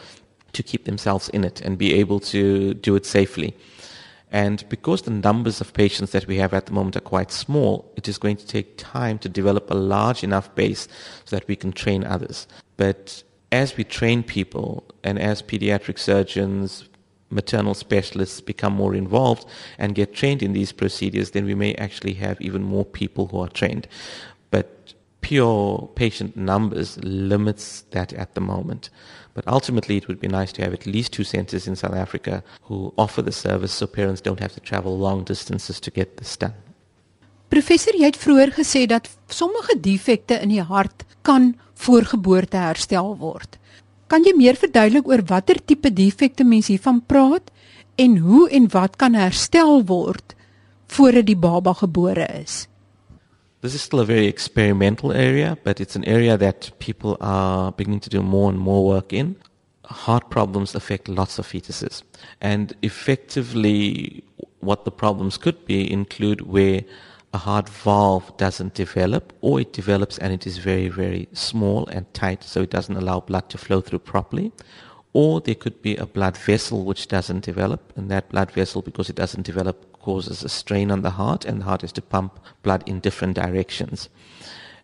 to 0.55 0.63
keep 0.63 0.85
themselves 0.85 1.29
in 1.29 1.43
it 1.43 1.61
and 1.61 1.77
be 1.77 1.93
able 1.93 2.19
to 2.19 2.73
do 2.73 2.95
it 2.95 3.05
safely. 3.05 3.55
And 4.31 4.67
because 4.69 5.03
the 5.03 5.11
numbers 5.11 5.61
of 5.61 5.73
patients 5.73 6.11
that 6.11 6.27
we 6.27 6.37
have 6.37 6.53
at 6.53 6.65
the 6.65 6.73
moment 6.73 6.97
are 6.97 7.11
quite 7.15 7.31
small, 7.31 7.91
it 7.95 8.07
is 8.07 8.17
going 8.17 8.37
to 8.37 8.47
take 8.47 8.77
time 8.77 9.17
to 9.19 9.29
develop 9.29 9.69
a 9.69 9.75
large 9.75 10.23
enough 10.23 10.53
base 10.55 10.87
so 11.25 11.35
that 11.35 11.47
we 11.47 11.55
can 11.55 11.71
train 11.71 12.03
others. 12.03 12.47
But 12.75 13.23
as 13.51 13.77
we 13.77 13.83
train 13.83 14.23
people 14.23 14.83
and 15.03 15.19
as 15.19 15.41
pediatric 15.41 15.99
surgeons, 15.99 16.89
maternal 17.29 17.73
specialists 17.73 18.41
become 18.41 18.73
more 18.73 18.95
involved 18.95 19.47
and 19.77 19.95
get 19.95 20.13
trained 20.13 20.43
in 20.43 20.53
these 20.53 20.71
procedures, 20.71 21.31
then 21.31 21.45
we 21.45 21.55
may 21.55 21.75
actually 21.75 22.15
have 22.15 22.41
even 22.41 22.63
more 22.63 22.85
people 22.85 23.27
who 23.27 23.39
are 23.39 23.49
trained. 23.49 23.87
But 24.51 24.93
pure 25.25 25.89
patient 25.95 26.35
numbers 26.35 26.97
limits 27.01 27.83
that 27.91 28.13
at 28.13 28.35
the 28.35 28.41
moment. 28.41 28.91
But 29.33 29.47
ultimately, 29.47 29.97
it 29.97 30.07
would 30.07 30.19
be 30.19 30.27
nice 30.27 30.51
to 30.53 30.61
have 30.61 30.73
at 30.73 30.85
least 30.85 31.13
two 31.13 31.23
centers 31.23 31.67
in 31.67 31.75
South 31.75 31.95
Africa 31.95 32.43
who 32.61 32.93
offer 32.95 33.23
the 33.23 33.31
service 33.31 33.73
so 33.73 33.87
parents 33.87 34.21
don't 34.21 34.39
have 34.39 34.53
to 34.53 34.59
travel 34.59 34.97
long 34.97 35.23
distances 35.23 35.79
to 35.79 35.89
get 35.89 36.17
this 36.17 36.37
done. 36.37 36.53
Professor, 37.49 37.93
jy 37.97 38.05
het 38.09 38.19
vroeër 38.21 38.53
gesê 38.53 38.85
dat 38.89 39.09
sommige 39.33 39.79
defekte 39.81 40.37
in 40.45 40.53
die 40.53 40.61
hart 40.61 41.05
kan 41.25 41.55
voorgeboorte 41.73 42.61
herstel 42.61 43.15
word. 43.17 43.57
Kan 44.07 44.25
jy 44.25 44.35
meer 44.37 44.57
verduidelik 44.61 45.09
oor 45.09 45.25
watter 45.25 45.57
tipe 45.57 45.89
defekte 45.89 46.45
mens 46.45 46.69
hiervan 46.69 47.01
praat 47.01 47.49
en 48.01 48.17
hoe 48.21 48.45
en 48.53 48.69
wat 48.77 49.01
kan 49.01 49.17
herstel 49.17 49.81
word 49.89 50.37
voordat 50.93 51.25
die 51.25 51.39
baba 51.39 51.73
gebore 51.81 52.29
is? 52.37 52.65
This 53.65 53.73
is 53.73 53.81
still 53.81 53.99
a 53.99 54.05
very 54.05 54.27
experimental 54.27 55.11
area, 55.11 55.57
but 55.63 55.81
it's 55.81 55.95
an 55.95 56.05
area 56.05 56.37
that 56.37 56.69
people 56.77 57.17
are 57.19 57.71
beginning 57.71 58.01
to 58.01 58.11
do 58.11 58.21
more 58.21 58.47
and 58.51 58.59
more 58.59 58.85
work 58.85 59.11
in. 59.11 59.37
Heart 59.85 60.29
problems 60.29 60.75
affect 60.75 61.07
lots 61.07 61.39
of 61.39 61.47
fetuses. 61.47 62.03
And 62.39 62.75
effectively, 62.83 64.23
what 64.59 64.85
the 64.85 64.91
problems 64.91 65.37
could 65.37 65.65
be 65.65 65.91
include 65.91 66.41
where 66.41 66.83
a 67.33 67.39
heart 67.39 67.67
valve 67.67 68.37
doesn't 68.37 68.75
develop 68.75 69.33
or 69.41 69.59
it 69.61 69.73
develops 69.73 70.19
and 70.19 70.31
it 70.31 70.45
is 70.45 70.59
very, 70.59 70.87
very 70.87 71.27
small 71.33 71.87
and 71.87 72.05
tight, 72.13 72.43
so 72.43 72.61
it 72.61 72.69
doesn't 72.69 72.95
allow 72.95 73.21
blood 73.21 73.49
to 73.49 73.57
flow 73.57 73.81
through 73.81 73.97
properly. 74.13 74.51
Or 75.13 75.41
there 75.41 75.55
could 75.55 75.81
be 75.81 75.95
a 75.95 76.05
blood 76.05 76.37
vessel 76.37 76.85
which 76.85 77.07
doesn't 77.07 77.43
develop, 77.43 77.93
and 77.95 78.11
that 78.11 78.29
blood 78.29 78.51
vessel, 78.51 78.83
because 78.83 79.09
it 79.09 79.15
doesn't 79.15 79.41
develop, 79.43 79.94
causes 80.05 80.43
a 80.43 80.49
strain 80.49 80.91
on 80.91 81.01
the 81.01 81.17
heart, 81.21 81.45
and 81.45 81.59
the 81.59 81.65
heart 81.65 81.81
has 81.81 81.91
to 81.93 82.01
pump 82.01 82.39
blood 82.63 82.83
in 82.85 82.99
different 82.99 83.35
directions. 83.35 84.09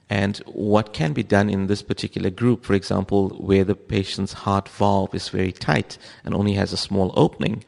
And 0.09 0.37
what 0.47 0.93
can 0.93 1.13
be 1.13 1.23
done 1.23 1.49
in 1.49 1.67
this 1.67 1.83
particular 1.83 2.29
group, 2.29 2.65
for 2.65 2.73
example, 2.73 3.29
where 3.29 3.63
the 3.63 3.75
patient's 3.75 4.33
heart 4.33 4.67
valve 4.67 5.15
is 5.15 5.29
very 5.29 5.53
tight 5.53 5.97
and 6.25 6.33
only 6.33 6.53
has 6.53 6.73
a 6.73 6.85
small 6.87 7.13
opening, 7.15 7.63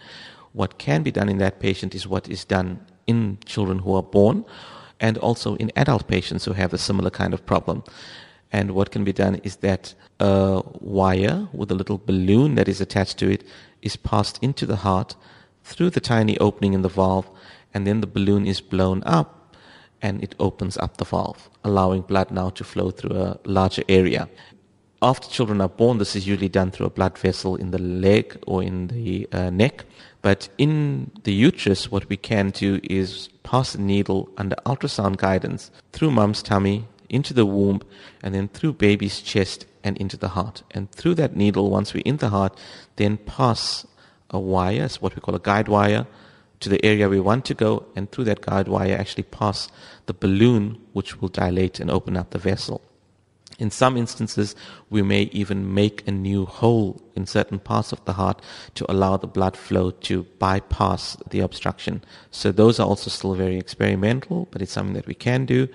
what 0.52 0.78
can 0.78 1.04
be 1.04 1.12
done 1.12 1.30
in 1.30 1.38
that 1.38 1.60
patient 1.60 1.96
is 1.96 2.06
what 2.06 2.28
is 2.28 2.44
done 2.44 2.80
in 3.08 3.38
children 3.46 3.80
who 3.80 3.96
are 3.96 4.04
born 4.04 4.46
and 5.00 5.18
also 5.18 5.56
in 5.56 5.72
adult 5.76 6.08
patients 6.08 6.46
who 6.46 6.54
have 6.54 6.74
a 6.74 6.78
similar 6.78 7.10
kind 7.10 7.34
of 7.34 7.46
problem. 7.46 7.84
And 8.52 8.72
what 8.72 8.92
can 8.92 9.04
be 9.04 9.14
done 9.14 9.36
is 9.44 9.58
that 9.58 9.94
a 10.20 10.62
wire 10.80 11.48
with 11.54 11.72
a 11.72 11.76
little 11.76 11.98
balloon 11.98 12.56
that 12.56 12.68
is 12.68 12.82
attached 12.82 13.18
to 13.20 13.32
it 13.32 13.44
is 13.82 13.96
passed 13.96 14.38
into 14.42 14.66
the 14.66 14.82
heart 14.88 15.16
through 15.64 15.92
the 15.92 16.02
tiny 16.02 16.38
opening 16.40 16.74
in 16.74 16.82
the 16.82 16.90
valve, 16.90 17.30
and 17.74 17.88
then 17.88 18.02
the 18.02 18.08
balloon 18.08 18.46
is 18.46 18.62
blown 18.62 19.04
up 19.06 19.56
and 20.02 20.22
it 20.22 20.36
opens 20.40 20.78
up 20.78 20.98
the 20.98 21.06
valve, 21.06 21.50
allowing 21.64 22.02
blood 22.02 22.30
now 22.30 22.50
to 22.52 22.64
flow 22.64 22.92
through 22.92 23.16
a 23.16 23.40
larger 23.46 23.84
area. 23.88 24.28
After 25.02 25.30
children 25.30 25.60
are 25.62 25.70
born, 25.70 25.98
this 25.98 26.16
is 26.16 26.28
usually 26.28 26.50
done 26.50 26.72
through 26.72 26.86
a 26.86 26.90
blood 26.90 27.18
vessel 27.18 27.56
in 27.56 27.72
the 27.72 27.80
leg 27.80 28.38
or 28.48 28.64
in 28.64 28.88
the 28.88 29.28
uh, 29.32 29.50
neck. 29.50 29.86
But 30.22 30.48
in 30.58 31.12
the 31.24 31.34
uterus, 31.34 31.92
what 31.92 32.08
we 32.08 32.16
can 32.16 32.52
do 32.52 32.80
is 32.84 33.30
pass 33.44 33.76
a 33.76 33.82
needle 33.82 34.30
under 34.38 34.56
ultrasound 34.66 35.18
guidance 35.18 35.72
through 35.92 36.12
mom's 36.12 36.42
tummy 36.42 36.88
into 37.10 37.34
the 37.34 37.46
womb 37.46 37.82
and 38.24 38.34
then 38.34 38.48
through 38.48 38.74
baby's 38.74 39.22
chest 39.22 39.66
and 39.84 39.98
into 39.98 40.18
the 40.18 40.30
heart. 40.30 40.64
And 40.72 40.90
through 40.92 41.16
that 41.16 41.36
needle, 41.36 41.70
once 41.70 41.94
we're 41.94 42.04
in 42.06 42.18
the 42.18 42.30
heart, 42.30 42.58
then 42.96 43.18
pass 43.18 43.86
a 44.30 44.40
wire, 44.40 44.86
it's 44.86 45.02
what 45.02 45.16
we 45.16 45.22
call 45.22 45.36
a 45.36 45.40
guide 45.40 45.68
wire, 45.68 46.08
to 46.64 46.70
the 46.70 46.84
area 46.84 47.10
we 47.10 47.20
want 47.20 47.46
to 47.46 47.54
go, 47.54 47.86
and 47.96 48.12
through 48.12 48.26
that 48.26 48.42
guide 48.42 48.68
wire 48.68 48.98
actually 48.98 49.24
pass 49.24 49.70
the 50.06 50.14
balloon 50.14 50.82
which 50.94 51.22
will 51.22 51.30
dilate 51.30 51.80
and 51.80 51.92
open 51.92 52.18
up 52.18 52.32
the 52.32 52.40
vessel. 52.40 52.82
In 53.60 53.70
some 53.70 53.98
instances, 53.98 54.56
we 54.90 55.04
may 55.04 55.24
even 55.32 55.74
make 55.74 56.08
a 56.08 56.12
new 56.12 56.46
hole 56.46 57.00
in 57.16 57.28
certain 57.28 57.60
parts 57.60 57.92
of 57.92 58.04
the 58.06 58.14
heart 58.14 58.42
to 58.74 58.92
allow 58.92 59.16
the 59.16 59.28
blood 59.28 59.56
flow 59.56 59.92
to 59.92 60.24
bypass 60.40 61.16
the 61.30 61.40
obstruction. 61.40 62.04
So 62.32 62.52
those 62.52 62.80
are 62.80 62.88
also 62.88 63.12
still 63.12 63.36
very 63.36 63.58
experimental, 63.58 64.48
but 64.50 64.62
it's 64.62 64.72
something 64.72 64.96
that 64.96 65.08
we 65.08 65.14
can 65.14 65.46
do 65.46 65.70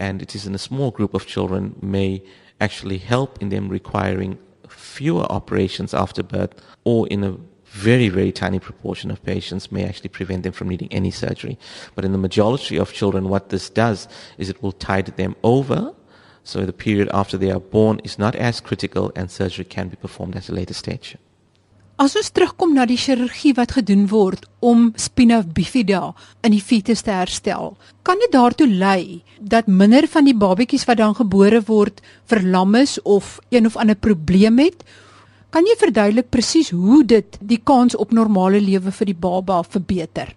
and 0.00 0.22
it 0.22 0.34
is 0.34 0.46
in 0.46 0.54
a 0.54 0.58
small 0.58 0.90
group 0.90 1.12
of 1.14 1.26
children 1.26 1.76
may 1.82 2.22
actually 2.60 2.98
help 2.98 3.40
in 3.42 3.50
them 3.50 3.68
requiring 3.68 4.38
fewer 4.68 5.24
operations 5.24 5.92
after 5.92 6.22
birth 6.22 6.54
or 6.84 7.06
in 7.08 7.22
a 7.22 7.36
very, 7.70 8.08
very 8.08 8.32
tiny 8.32 8.58
proportion 8.58 9.10
of 9.10 9.22
patients 9.22 9.70
may 9.70 9.84
actually 9.84 10.08
prevent 10.08 10.42
them 10.42 10.52
from 10.52 10.68
needing 10.68 10.92
any 10.92 11.10
surgery. 11.10 11.58
But 11.94 12.04
in 12.04 12.12
the 12.12 12.18
majority 12.18 12.76
of 12.76 12.92
children, 12.92 13.28
what 13.28 13.48
this 13.50 13.70
does 13.70 14.08
is 14.38 14.48
it 14.48 14.62
will 14.62 14.72
tide 14.72 15.06
them 15.16 15.36
over. 15.42 15.94
So 16.42 16.66
the 16.66 16.72
period 16.72 17.08
after 17.12 17.38
they 17.38 17.50
are 17.50 17.60
born 17.60 18.00
is 18.02 18.18
not 18.18 18.34
as 18.34 18.60
critical 18.60 19.12
and 19.14 19.30
surgery 19.30 19.64
can 19.64 19.88
be 19.88 19.96
performed 19.96 20.36
at 20.36 20.48
a 20.48 20.52
later 20.52 20.74
stage. 20.74 21.16
As 22.00 22.14
ons 22.16 22.30
terugkom 22.32 22.70
na 22.72 22.86
die 22.88 22.96
chirurgie 22.96 23.52
wat 23.58 23.74
gedoen 23.76 24.06
word 24.08 24.46
om 24.64 24.86
spina 24.96 25.42
bifida 25.44 26.14
in 26.40 26.54
die 26.54 26.62
fetus 26.64 27.04
te 27.04 27.12
herstel, 27.12 27.74
kan 28.08 28.16
dit 28.22 28.32
daartoe 28.32 28.70
lei 28.70 29.20
dat 29.36 29.68
minder 29.68 30.08
van 30.08 30.24
die 30.24 30.32
babatjies 30.32 30.86
wat 30.88 30.96
dan 30.96 31.12
gebore 31.18 31.60
word 31.68 32.00
verlam 32.32 32.72
is 32.80 32.96
of 33.04 33.36
een 33.52 33.68
of 33.68 33.76
ander 33.76 34.00
probleem 34.00 34.62
het? 34.64 34.80
Kan 35.50 35.66
jy 35.66 35.74
verduidelik 35.78 36.30
presies 36.30 36.70
hoe 36.70 37.02
dit 37.04 37.38
die 37.40 37.58
kans 37.58 37.96
op 37.98 38.12
normale 38.14 38.60
lewe 38.62 38.92
vir 38.94 39.10
die 39.10 39.16
baba 39.18 39.62
verbeter? 39.66 40.34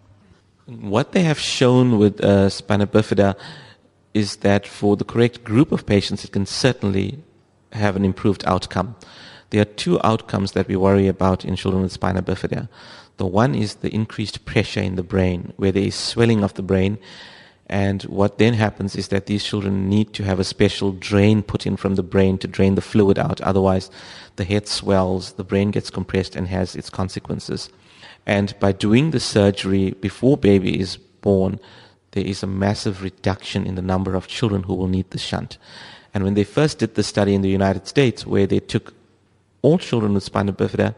What 0.65 1.11
they 1.11 1.23
have 1.23 1.41
shown 1.41 1.97
with 1.99 2.23
uh, 2.23 2.49
spina 2.49 2.87
bifida 2.87 3.33
is 4.13 4.37
that 4.37 4.67
for 4.67 4.97
the 4.97 5.05
correct 5.05 5.43
group 5.43 5.71
of 5.71 5.85
patients 5.85 6.23
it 6.23 6.31
can 6.31 6.45
certainly 6.45 7.19
have 7.71 7.95
an 7.95 8.05
improved 8.05 8.45
outcome. 8.45 8.95
there 9.53 9.61
are 9.61 9.65
two 9.65 10.01
outcomes 10.03 10.53
that 10.53 10.67
we 10.67 10.75
worry 10.75 11.07
about 11.07 11.45
in 11.45 11.55
children 11.55 11.83
with 11.83 11.91
spina 11.91 12.23
bifida. 12.23 12.67
The 13.17 13.27
one 13.27 13.53
is 13.53 13.75
the 13.75 13.93
increased 13.93 14.45
pressure 14.45 14.81
in 14.81 14.95
the 14.95 15.03
brain, 15.03 15.53
where 15.57 15.71
there 15.71 15.83
is 15.83 15.93
swelling 15.93 16.43
of 16.43 16.55
the 16.55 16.63
brain. 16.63 16.97
And 17.73 18.03
what 18.03 18.37
then 18.37 18.53
happens 18.53 18.95
is 18.95 19.07
that 19.07 19.25
these 19.25 19.43
children 19.43 19.89
need 19.89 20.13
to 20.13 20.23
have 20.23 20.39
a 20.39 20.43
special 20.43 20.91
drain 20.91 21.41
put 21.41 21.65
in 21.65 21.75
from 21.75 21.95
the 21.95 22.03
brain 22.03 22.37
to 22.37 22.47
drain 22.47 22.75
the 22.75 22.81
fluid 22.81 23.17
out. 23.17 23.41
Otherwise, 23.41 23.89
the 24.35 24.43
head 24.43 24.67
swells, 24.67 25.33
the 25.33 25.43
brain 25.43 25.71
gets 25.71 25.89
compressed, 25.89 26.35
and 26.35 26.47
has 26.49 26.75
its 26.75 26.91
consequences. 26.91 27.71
And 28.27 28.53
by 28.59 28.73
doing 28.73 29.09
the 29.09 29.19
surgery 29.19 29.89
before 29.89 30.37
baby 30.37 30.79
is 30.79 30.97
born, 30.97 31.59
there 32.11 32.23
is 32.23 32.43
a 32.43 32.47
massive 32.47 33.01
reduction 33.01 33.65
in 33.65 33.73
the 33.73 33.81
number 33.81 34.13
of 34.13 34.27
children 34.27 34.61
who 34.61 34.75
will 34.75 34.87
need 34.87 35.09
the 35.09 35.17
shunt. 35.17 35.57
And 36.13 36.23
when 36.23 36.35
they 36.35 36.43
first 36.43 36.77
did 36.77 36.93
the 36.93 37.01
study 37.01 37.33
in 37.33 37.41
the 37.41 37.49
United 37.49 37.87
States, 37.87 38.23
where 38.23 38.45
they 38.45 38.59
took 38.59 38.93
all 39.63 39.79
children 39.79 40.13
with 40.13 40.21
spina 40.21 40.53
bifida, 40.53 40.93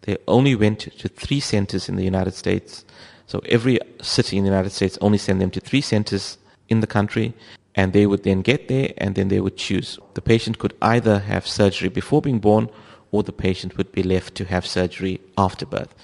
they 0.00 0.16
only 0.26 0.54
went 0.54 0.80
to 0.80 1.08
three 1.08 1.40
centers 1.40 1.86
in 1.86 1.96
the 1.96 2.04
United 2.04 2.32
States. 2.32 2.86
So 3.26 3.40
every 3.46 3.78
city 4.02 4.36
in 4.36 4.44
the 4.44 4.50
United 4.50 4.70
States 4.70 4.98
only 5.00 5.18
sent 5.18 5.40
them 5.40 5.50
to 5.50 5.60
three 5.60 5.80
centers 5.80 6.38
in 6.68 6.80
the 6.80 6.86
country, 6.86 7.34
and 7.74 7.92
they 7.92 8.06
would 8.06 8.22
then 8.22 8.42
get 8.42 8.68
there 8.68 8.92
and 8.98 9.14
then 9.14 9.28
they 9.28 9.40
would 9.40 9.56
choose. 9.56 9.98
The 10.14 10.22
patient 10.22 10.58
could 10.58 10.74
either 10.80 11.18
have 11.20 11.46
surgery 11.46 11.88
before 11.88 12.22
being 12.22 12.38
born 12.38 12.68
or 13.10 13.22
the 13.22 13.32
patient 13.32 13.76
would 13.76 13.92
be 13.92 14.02
left 14.02 14.34
to 14.36 14.44
have 14.44 14.66
surgery 14.66 15.20
after 15.36 15.66
birth. 15.66 15.94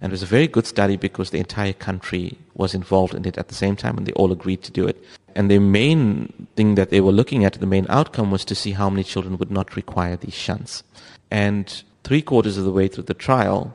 And 0.00 0.10
it 0.10 0.14
was 0.14 0.22
a 0.22 0.26
very 0.26 0.46
good 0.46 0.66
study 0.66 0.96
because 0.96 1.30
the 1.30 1.38
entire 1.38 1.72
country 1.72 2.38
was 2.54 2.74
involved 2.74 3.14
in 3.14 3.24
it 3.24 3.36
at 3.36 3.48
the 3.48 3.54
same 3.54 3.74
time 3.74 3.98
and 3.98 4.06
they 4.06 4.12
all 4.12 4.32
agreed 4.32 4.62
to 4.62 4.72
do 4.72 4.86
it. 4.86 5.02
And 5.34 5.50
the 5.50 5.58
main 5.58 6.46
thing 6.56 6.74
that 6.76 6.90
they 6.90 7.00
were 7.00 7.12
looking 7.12 7.44
at, 7.44 7.54
the 7.54 7.66
main 7.66 7.86
outcome 7.88 8.30
was 8.30 8.44
to 8.46 8.54
see 8.54 8.72
how 8.72 8.88
many 8.90 9.04
children 9.04 9.38
would 9.38 9.50
not 9.50 9.76
require 9.76 10.16
these 10.16 10.34
shunts. 10.34 10.82
And 11.30 11.82
three 12.04 12.22
quarters 12.22 12.56
of 12.56 12.64
the 12.64 12.72
way 12.72 12.88
through 12.88 13.04
the 13.04 13.14
trial, 13.14 13.74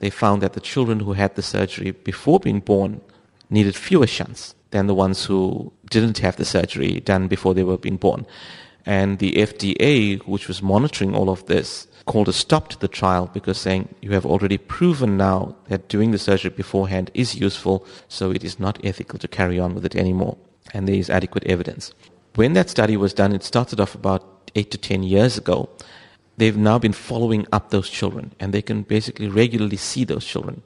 they 0.00 0.10
found 0.10 0.42
that 0.42 0.54
the 0.54 0.60
children 0.60 1.00
who 1.00 1.12
had 1.12 1.34
the 1.34 1.42
surgery 1.42 1.92
before 1.92 2.40
being 2.40 2.60
born 2.60 3.00
needed 3.48 3.76
fewer 3.76 4.06
shunts 4.06 4.54
than 4.70 4.86
the 4.86 4.94
ones 4.94 5.24
who 5.24 5.72
didn't 5.88 6.18
have 6.18 6.36
the 6.36 6.44
surgery 6.44 7.00
done 7.00 7.28
before 7.28 7.54
they 7.54 7.64
were 7.64 7.78
being 7.78 7.96
born. 7.96 8.26
And 8.86 9.18
the 9.18 9.32
FDA, 9.32 10.20
which 10.26 10.48
was 10.48 10.62
monitoring 10.62 11.14
all 11.14 11.28
of 11.28 11.46
this, 11.46 11.86
called 12.06 12.28
a 12.28 12.32
stop 12.32 12.68
to 12.68 12.78
the 12.78 12.88
trial 12.88 13.30
because 13.32 13.58
saying 13.58 13.94
you 14.00 14.12
have 14.12 14.24
already 14.24 14.58
proven 14.58 15.16
now 15.16 15.54
that 15.68 15.88
doing 15.88 16.12
the 16.12 16.18
surgery 16.18 16.50
beforehand 16.50 17.10
is 17.14 17.34
useful, 17.34 17.86
so 18.08 18.30
it 18.30 18.42
is 18.42 18.58
not 18.58 18.82
ethical 18.84 19.18
to 19.18 19.28
carry 19.28 19.58
on 19.58 19.74
with 19.74 19.84
it 19.84 19.96
anymore. 19.96 20.36
And 20.72 20.88
there 20.88 20.94
is 20.94 21.10
adequate 21.10 21.44
evidence. 21.44 21.92
When 22.36 22.54
that 22.54 22.70
study 22.70 22.96
was 22.96 23.12
done, 23.12 23.32
it 23.32 23.42
started 23.42 23.80
off 23.80 23.94
about 23.94 24.50
eight 24.54 24.70
to 24.70 24.78
ten 24.78 25.02
years 25.02 25.36
ago. 25.36 25.68
They've 26.40 26.56
now 26.56 26.78
been 26.78 26.94
following 26.94 27.46
up 27.52 27.68
those 27.68 27.90
children, 27.90 28.32
and 28.40 28.54
they 28.54 28.62
can 28.62 28.80
basically 28.80 29.28
regularly 29.28 29.76
see 29.76 30.04
those 30.04 30.24
children. 30.24 30.62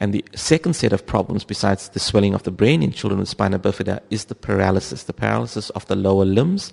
And 0.00 0.12
the 0.12 0.24
second 0.34 0.74
set 0.74 0.92
of 0.92 1.06
problems, 1.06 1.44
besides 1.44 1.88
the 1.88 2.00
swelling 2.00 2.34
of 2.34 2.42
the 2.42 2.50
brain 2.50 2.82
in 2.82 2.90
children 2.90 3.20
with 3.20 3.28
spina 3.28 3.60
bifida, 3.60 4.00
is 4.10 4.24
the 4.24 4.34
paralysis, 4.34 5.04
the 5.04 5.12
paralysis 5.12 5.70
of 5.70 5.86
the 5.86 5.94
lower 5.94 6.24
limbs, 6.24 6.72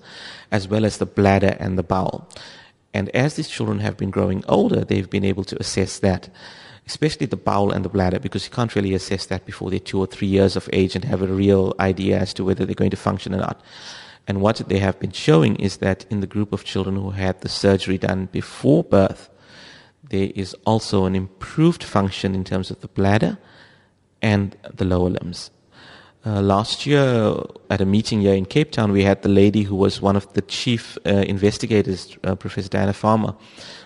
as 0.51 0.67
well 0.67 0.86
as 0.86 0.97
the 0.97 1.06
bladder 1.06 1.56
and 1.60 1.77
the 1.77 1.84
bowel. 1.84 2.27
And 2.95 3.10
as 3.10 3.36
these 3.36 3.47
children 3.47 3.77
have 3.77 3.95
been 3.95 4.10
growing 4.10 4.43
older, 4.47 4.84
they've 4.84 5.08
been 5.08 5.23
able 5.23 5.43
to 5.43 5.60
assess 5.60 5.99
that, 5.99 6.27
especially 6.88 7.27
the 7.27 7.38
bowel 7.38 7.71
and 7.71 7.86
the 7.86 7.89
bladder, 7.89 8.19
because 8.19 8.45
you 8.45 8.51
can't 8.51 8.75
really 8.75 8.95
assess 8.95 9.27
that 9.27 9.45
before 9.45 9.69
they're 9.69 9.77
two 9.77 9.99
or 9.99 10.08
three 10.08 10.30
years 10.30 10.56
of 10.56 10.67
age 10.73 10.95
and 10.95 11.06
have 11.06 11.21
a 11.21 11.27
real 11.27 11.75
idea 11.80 12.17
as 12.17 12.34
to 12.34 12.43
whether 12.43 12.65
they're 12.65 12.73
going 12.73 12.89
to 12.89 12.97
function 12.97 13.36
or 13.36 13.38
not. 13.38 13.62
And 14.27 14.41
what 14.41 14.57
they 14.57 14.79
have 14.79 14.99
been 14.99 15.12
showing 15.12 15.55
is 15.57 15.77
that 15.77 16.05
in 16.10 16.21
the 16.21 16.27
group 16.27 16.53
of 16.53 16.63
children 16.63 16.95
who 16.95 17.12
had 17.12 17.41
the 17.41 17.49
surgery 17.49 17.97
done 17.97 18.27
before 18.31 18.84
birth, 18.84 19.29
there 20.10 20.31
is 20.36 20.55
also 20.65 21.05
an 21.05 21.15
improved 21.15 21.84
function 21.84 22.36
in 22.36 22.43
terms 22.43 22.69
of 22.69 22.81
the 22.81 22.88
bladder 22.88 23.38
and 24.21 24.55
the 24.73 24.86
lower 24.86 25.10
limbs. 25.10 25.51
Uh, 26.23 26.39
last 26.39 26.86
year, 26.86 27.36
at 27.71 27.81
a 27.81 27.86
meeting 27.86 28.21
here 28.21 28.36
in 28.36 28.45
Cape 28.45 28.71
Town, 28.71 28.91
we 28.91 29.03
had 29.03 29.23
the 29.23 29.29
lady 29.29 29.63
who 29.63 29.75
was 29.75 30.01
one 30.01 30.15
of 30.15 30.31
the 30.34 30.41
chief 30.43 30.95
uh, 31.07 31.10
investigators, 31.10 32.15
uh, 32.23 32.36
Professor 32.36 32.69
Diana 32.69 32.93
Farmer, 32.93 33.34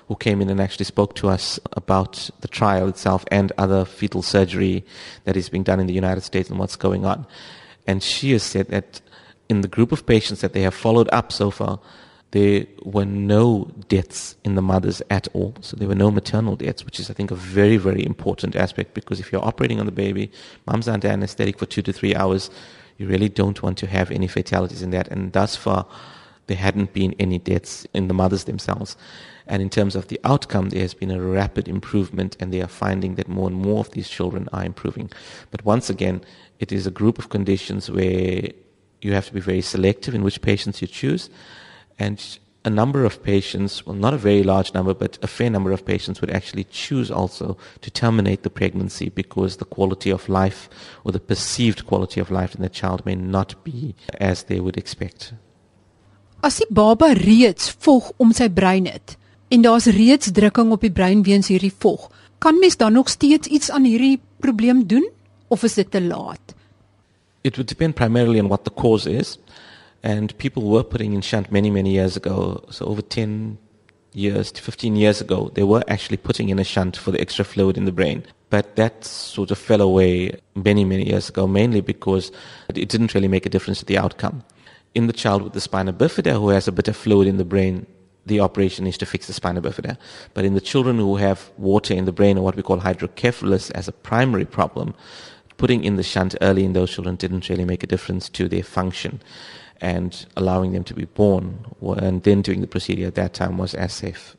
who 0.10 0.16
came 0.18 0.42
in 0.42 0.50
and 0.50 0.60
actually 0.60 0.84
spoke 0.84 1.16
to 1.16 1.30
us 1.30 1.60
about 1.74 2.30
the 2.42 2.50
trial 2.50 2.90
itself 2.90 3.24
and 3.32 3.54
other 3.58 3.86
fetal 3.86 4.22
surgery 4.22 4.84
that 5.24 5.38
is 5.38 5.48
being 5.48 5.64
done 5.64 5.80
in 5.80 5.88
the 5.88 5.94
United 5.94 6.22
States 6.22 6.50
and 6.50 6.60
what's 6.60 6.76
going 6.76 7.06
on. 7.06 7.26
And 7.88 8.04
she 8.04 8.34
has 8.34 8.44
said 8.44 8.68
that 8.68 9.00
in 9.50 9.62
the 9.62 9.68
group 9.68 9.92
of 9.92 10.06
patients 10.06 10.42
that 10.42 10.54
they 10.54 10.62
have 10.62 10.74
followed 10.74 11.10
up 11.12 11.32
so 11.32 11.52
far, 11.52 11.80
there 12.32 12.66
were 12.84 13.06
no 13.06 13.72
deaths 13.88 14.36
in 14.44 14.56
the 14.56 14.62
mothers 14.62 15.02
at 15.10 15.28
all. 15.34 15.56
So 15.62 15.78
there 15.78 15.88
were 15.88 15.96
no 15.96 16.12
maternal 16.12 16.56
deaths, 16.56 16.84
which 16.84 17.00
is, 17.00 17.10
I 17.10 17.14
think, 17.14 17.32
a 17.32 17.36
very, 17.36 17.78
very 17.78 18.06
important 18.06 18.56
aspect 18.56 18.94
because 18.94 19.20
if 19.20 19.32
you're 19.32 19.46
operating 19.46 19.80
on 19.80 19.86
the 19.86 19.92
baby, 19.92 20.32
mom's 20.66 20.88
under 20.88 21.08
anesthetic 21.08 21.58
for 21.58 21.66
two 21.66 21.82
to 21.84 21.94
three 21.94 22.16
hours, 22.16 22.50
you 22.98 23.08
really 23.08 23.30
don't 23.30 23.62
want 23.64 23.78
to 23.78 23.88
have 23.88 24.12
any 24.12 24.28
fatalities 24.28 24.82
in 24.82 24.92
that. 24.92 25.08
And 25.10 25.32
thus 25.32 25.56
far, 25.56 25.86
there 26.48 26.58
hadn't 26.58 26.94
been 26.94 27.16
any 27.20 27.40
deaths 27.40 27.88
in 27.94 28.08
the 28.08 28.14
mothers 28.14 28.44
themselves. 28.44 28.98
And 29.48 29.62
in 29.62 29.70
terms 29.70 29.96
of 29.96 30.08
the 30.08 30.20
outcome, 30.24 30.70
there 30.70 30.82
has 30.82 30.94
been 30.94 31.12
a 31.12 31.22
rapid 31.22 31.68
improvement, 31.68 32.36
and 32.40 32.52
they 32.52 32.62
are 32.62 32.68
finding 32.68 33.16
that 33.16 33.28
more 33.28 33.48
and 33.48 33.56
more 33.56 33.80
of 33.80 33.92
these 33.92 34.10
children 34.10 34.50
are 34.52 34.66
improving. 34.66 35.12
But 35.52 35.64
once 35.66 35.90
again, 35.90 36.22
it 36.60 36.72
is 36.72 36.88
a 36.88 36.92
group 36.92 37.20
of 37.20 37.30
conditions 37.30 37.90
where 37.90 38.50
you 39.06 39.14
have 39.14 39.28
to 39.28 39.34
be 39.34 39.40
very 39.40 39.62
selective 39.62 40.16
in 40.16 40.24
which 40.24 40.42
patients 40.42 40.82
you 40.82 40.88
choose. 40.88 41.30
And 42.00 42.20
a 42.66 42.70
number 42.70 43.06
of 43.06 43.22
patients, 43.22 43.86
well, 43.86 43.96
not 43.96 44.16
a 44.16 44.18
very 44.18 44.42
large 44.42 44.74
number, 44.74 44.94
but 44.96 45.20
a 45.22 45.28
fair 45.28 45.52
number 45.52 45.72
of 45.72 45.86
patients 45.86 46.20
would 46.20 46.32
actually 46.32 46.66
choose 46.72 47.12
also 47.12 47.58
to 47.82 47.92
terminate 47.92 48.42
the 48.42 48.50
pregnancy 48.50 49.10
because 49.10 49.58
the 49.58 49.66
quality 49.66 50.10
of 50.10 50.28
life 50.28 50.68
or 51.04 51.12
the 51.12 51.20
perceived 51.20 51.86
quality 51.86 52.20
of 52.20 52.32
life 52.32 52.56
in 52.56 52.64
the 52.64 52.70
child 52.70 53.06
may 53.06 53.14
not 53.14 53.64
be 53.64 53.94
as 54.20 54.44
they 54.44 54.60
would 54.60 54.78
expect. 54.78 55.34
As 56.42 56.58
die 56.58 56.68
baba 56.70 57.14
reeds 57.14 57.70
vog 57.86 58.12
om 58.18 58.34
sy 58.34 58.50
brein 58.50 58.90
het 58.90 59.16
en 59.54 59.62
daar's 59.62 59.86
reeds 59.86 60.34
drukking 60.34 60.74
op 60.74 60.82
die 60.82 60.94
brein 60.94 61.22
weens 61.24 61.48
hierdie 61.54 61.74
vog, 61.74 62.10
kan 62.42 62.58
mens 62.60 62.78
dan 62.82 62.98
nog 62.98 63.10
steeds 63.10 63.48
iets 63.48 63.70
aan 63.72 63.86
hierdie 63.86 64.20
probleem 64.42 64.84
doen 64.90 65.06
of 65.48 65.64
is 65.64 65.78
dit 65.78 65.92
te 65.92 66.02
laat? 66.02 66.55
It 67.46 67.60
would 67.60 67.68
depend 67.68 67.96
primarily 67.96 68.40
on 68.40 68.50
what 68.50 68.64
the 68.64 68.72
cause 68.72 69.06
is. 69.06 69.38
And 70.02 70.36
people 70.40 70.64
were 70.64 70.84
putting 70.84 71.14
in 71.14 71.22
shunt 71.22 71.52
many, 71.52 71.70
many 71.70 71.92
years 71.92 72.18
ago. 72.18 72.66
So 72.72 72.88
over 72.88 73.04
10 73.04 73.60
years 74.14 74.52
to 74.54 74.64
15 74.64 74.96
years 74.96 75.22
ago, 75.22 75.52
they 75.54 75.62
were 75.62 75.84
actually 75.88 76.18
putting 76.18 76.50
in 76.50 76.58
a 76.58 76.64
shunt 76.64 76.98
for 76.98 77.12
the 77.12 77.22
extra 77.22 77.46
fluid 77.46 77.78
in 77.78 77.86
the 77.86 77.92
brain. 77.92 78.24
But 78.50 78.76
that 78.78 79.06
sort 79.06 79.52
of 79.52 79.60
fell 79.60 79.82
away 79.82 80.40
many, 80.56 80.84
many 80.86 81.08
years 81.08 81.30
ago, 81.30 81.46
mainly 81.46 81.82
because 81.82 82.32
it 82.74 82.90
didn't 82.90 83.14
really 83.14 83.28
make 83.28 83.46
a 83.46 83.50
difference 83.50 83.78
to 83.80 83.86
the 83.86 84.00
outcome. 84.00 84.44
In 84.96 85.06
the 85.06 85.14
child 85.14 85.44
with 85.44 85.54
the 85.54 85.62
spina 85.62 85.94
bifida 85.94 86.34
who 86.34 86.50
has 86.50 86.68
a 86.68 86.72
bit 86.72 86.88
of 86.88 86.98
fluid 86.98 87.28
in 87.28 87.38
the 87.38 87.46
brain, 87.46 87.86
the 88.26 88.40
operation 88.40 88.88
is 88.88 88.98
to 88.98 89.06
fix 89.06 89.28
the 89.28 89.34
spina 89.34 89.62
bifida. 89.62 89.98
But 90.34 90.46
in 90.46 90.56
the 90.56 90.62
children 90.62 90.98
who 90.98 91.18
have 91.18 91.52
water 91.58 91.94
in 91.94 92.06
the 92.06 92.12
brain, 92.12 92.40
or 92.40 92.44
what 92.44 92.56
we 92.56 92.64
call 92.64 92.80
hydrocephalus 92.80 93.70
as 93.72 93.88
a 93.88 93.92
primary 93.92 94.46
problem, 94.46 94.96
putting 95.58 95.84
in 95.84 95.96
the 95.96 96.04
shunt 96.04 96.36
early 96.42 96.64
in 96.64 96.74
those 96.74 96.92
children 96.92 97.16
didn't 97.16 97.50
really 97.50 97.66
make 97.66 97.84
a 97.84 97.88
difference 97.88 98.30
to 98.30 98.48
their 98.48 98.64
function 98.64 99.22
and 99.82 100.26
allowing 100.36 100.72
them 100.72 100.84
to 100.84 100.94
be 100.94 101.06
born 101.06 101.66
and 101.98 102.24
then 102.24 102.42
doing 102.42 102.62
the 102.62 102.68
procedure 102.68 103.08
at 103.08 103.16
that 103.16 103.34
time 103.34 103.58
was 103.58 103.74
as 103.74 103.94
safe. 103.94 104.36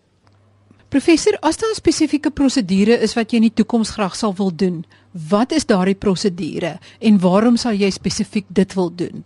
Professor, 0.89 1.35
as 1.43 1.57
daar 1.57 1.75
spesifieke 1.75 2.31
prosedure 2.31 2.95
is 3.03 3.17
wat 3.19 3.33
jy 3.33 3.41
in 3.41 3.49
die 3.49 3.57
toekoms 3.59 3.91
graag 3.97 4.15
sal 4.15 4.37
wil 4.39 4.53
doen, 4.55 4.85
wat 5.31 5.53
is 5.53 5.67
daardie 5.67 5.97
prosedure 5.99 6.77
en 7.01 7.19
waarom 7.21 7.57
sal 7.59 7.75
jy 7.75 7.91
spesifiek 7.91 8.47
dit 8.49 8.77
wil 8.79 8.93
doen? 8.95 9.25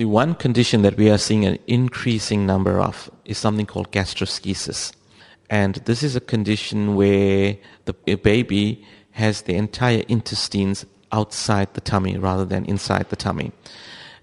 The 0.00 0.08
one 0.08 0.34
condition 0.34 0.82
that 0.82 0.96
we 0.96 1.10
are 1.10 1.18
seeing 1.18 1.44
an 1.44 1.58
increasing 1.66 2.46
number 2.46 2.80
of 2.80 3.10
is 3.24 3.38
something 3.38 3.66
called 3.66 3.92
gastroschisis. 3.92 4.92
And 5.50 5.82
this 5.84 6.02
is 6.02 6.16
a 6.16 6.20
condition 6.20 6.94
where 6.94 7.58
the 7.84 8.16
baby 8.16 8.82
has 9.10 9.42
the 9.42 9.54
entire 9.54 10.04
intestines 10.08 10.86
outside 11.12 11.74
the 11.74 11.80
tummy 11.80 12.16
rather 12.16 12.44
than 12.44 12.64
inside 12.64 13.08
the 13.10 13.16
tummy. 13.16 13.52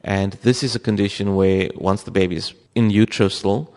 And 0.03 0.33
this 0.43 0.63
is 0.63 0.75
a 0.75 0.79
condition 0.79 1.35
where 1.35 1.69
once 1.75 2.03
the 2.03 2.11
baby 2.11 2.35
is 2.35 2.53
in 2.75 2.89
utero 2.89 3.27
still, 3.27 3.73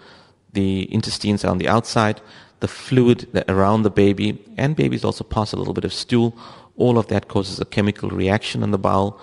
the 0.52 0.92
intestines 0.92 1.44
are 1.44 1.50
on 1.50 1.58
the 1.58 1.68
outside, 1.68 2.20
the 2.60 2.68
fluid 2.68 3.44
around 3.48 3.82
the 3.82 3.90
baby, 3.90 4.44
and 4.56 4.76
babies 4.76 5.04
also 5.04 5.24
pass 5.24 5.52
a 5.52 5.56
little 5.56 5.74
bit 5.74 5.84
of 5.84 5.92
stool. 5.92 6.36
All 6.76 6.98
of 6.98 7.08
that 7.08 7.28
causes 7.28 7.60
a 7.60 7.64
chemical 7.64 8.10
reaction 8.10 8.62
in 8.62 8.70
the 8.70 8.78
bowel 8.78 9.20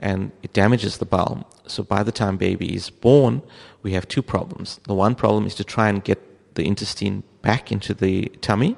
and 0.00 0.30
it 0.42 0.52
damages 0.52 0.98
the 0.98 1.04
bowel. 1.04 1.48
So 1.66 1.82
by 1.82 2.02
the 2.02 2.12
time 2.12 2.36
baby 2.36 2.74
is 2.74 2.90
born, 2.90 3.42
we 3.82 3.92
have 3.92 4.06
two 4.08 4.22
problems. 4.22 4.80
The 4.84 4.94
one 4.94 5.14
problem 5.14 5.46
is 5.46 5.54
to 5.56 5.64
try 5.64 5.88
and 5.88 6.02
get 6.02 6.54
the 6.54 6.66
intestine 6.66 7.22
back 7.42 7.70
into 7.72 7.94
the 7.94 8.26
tummy. 8.40 8.76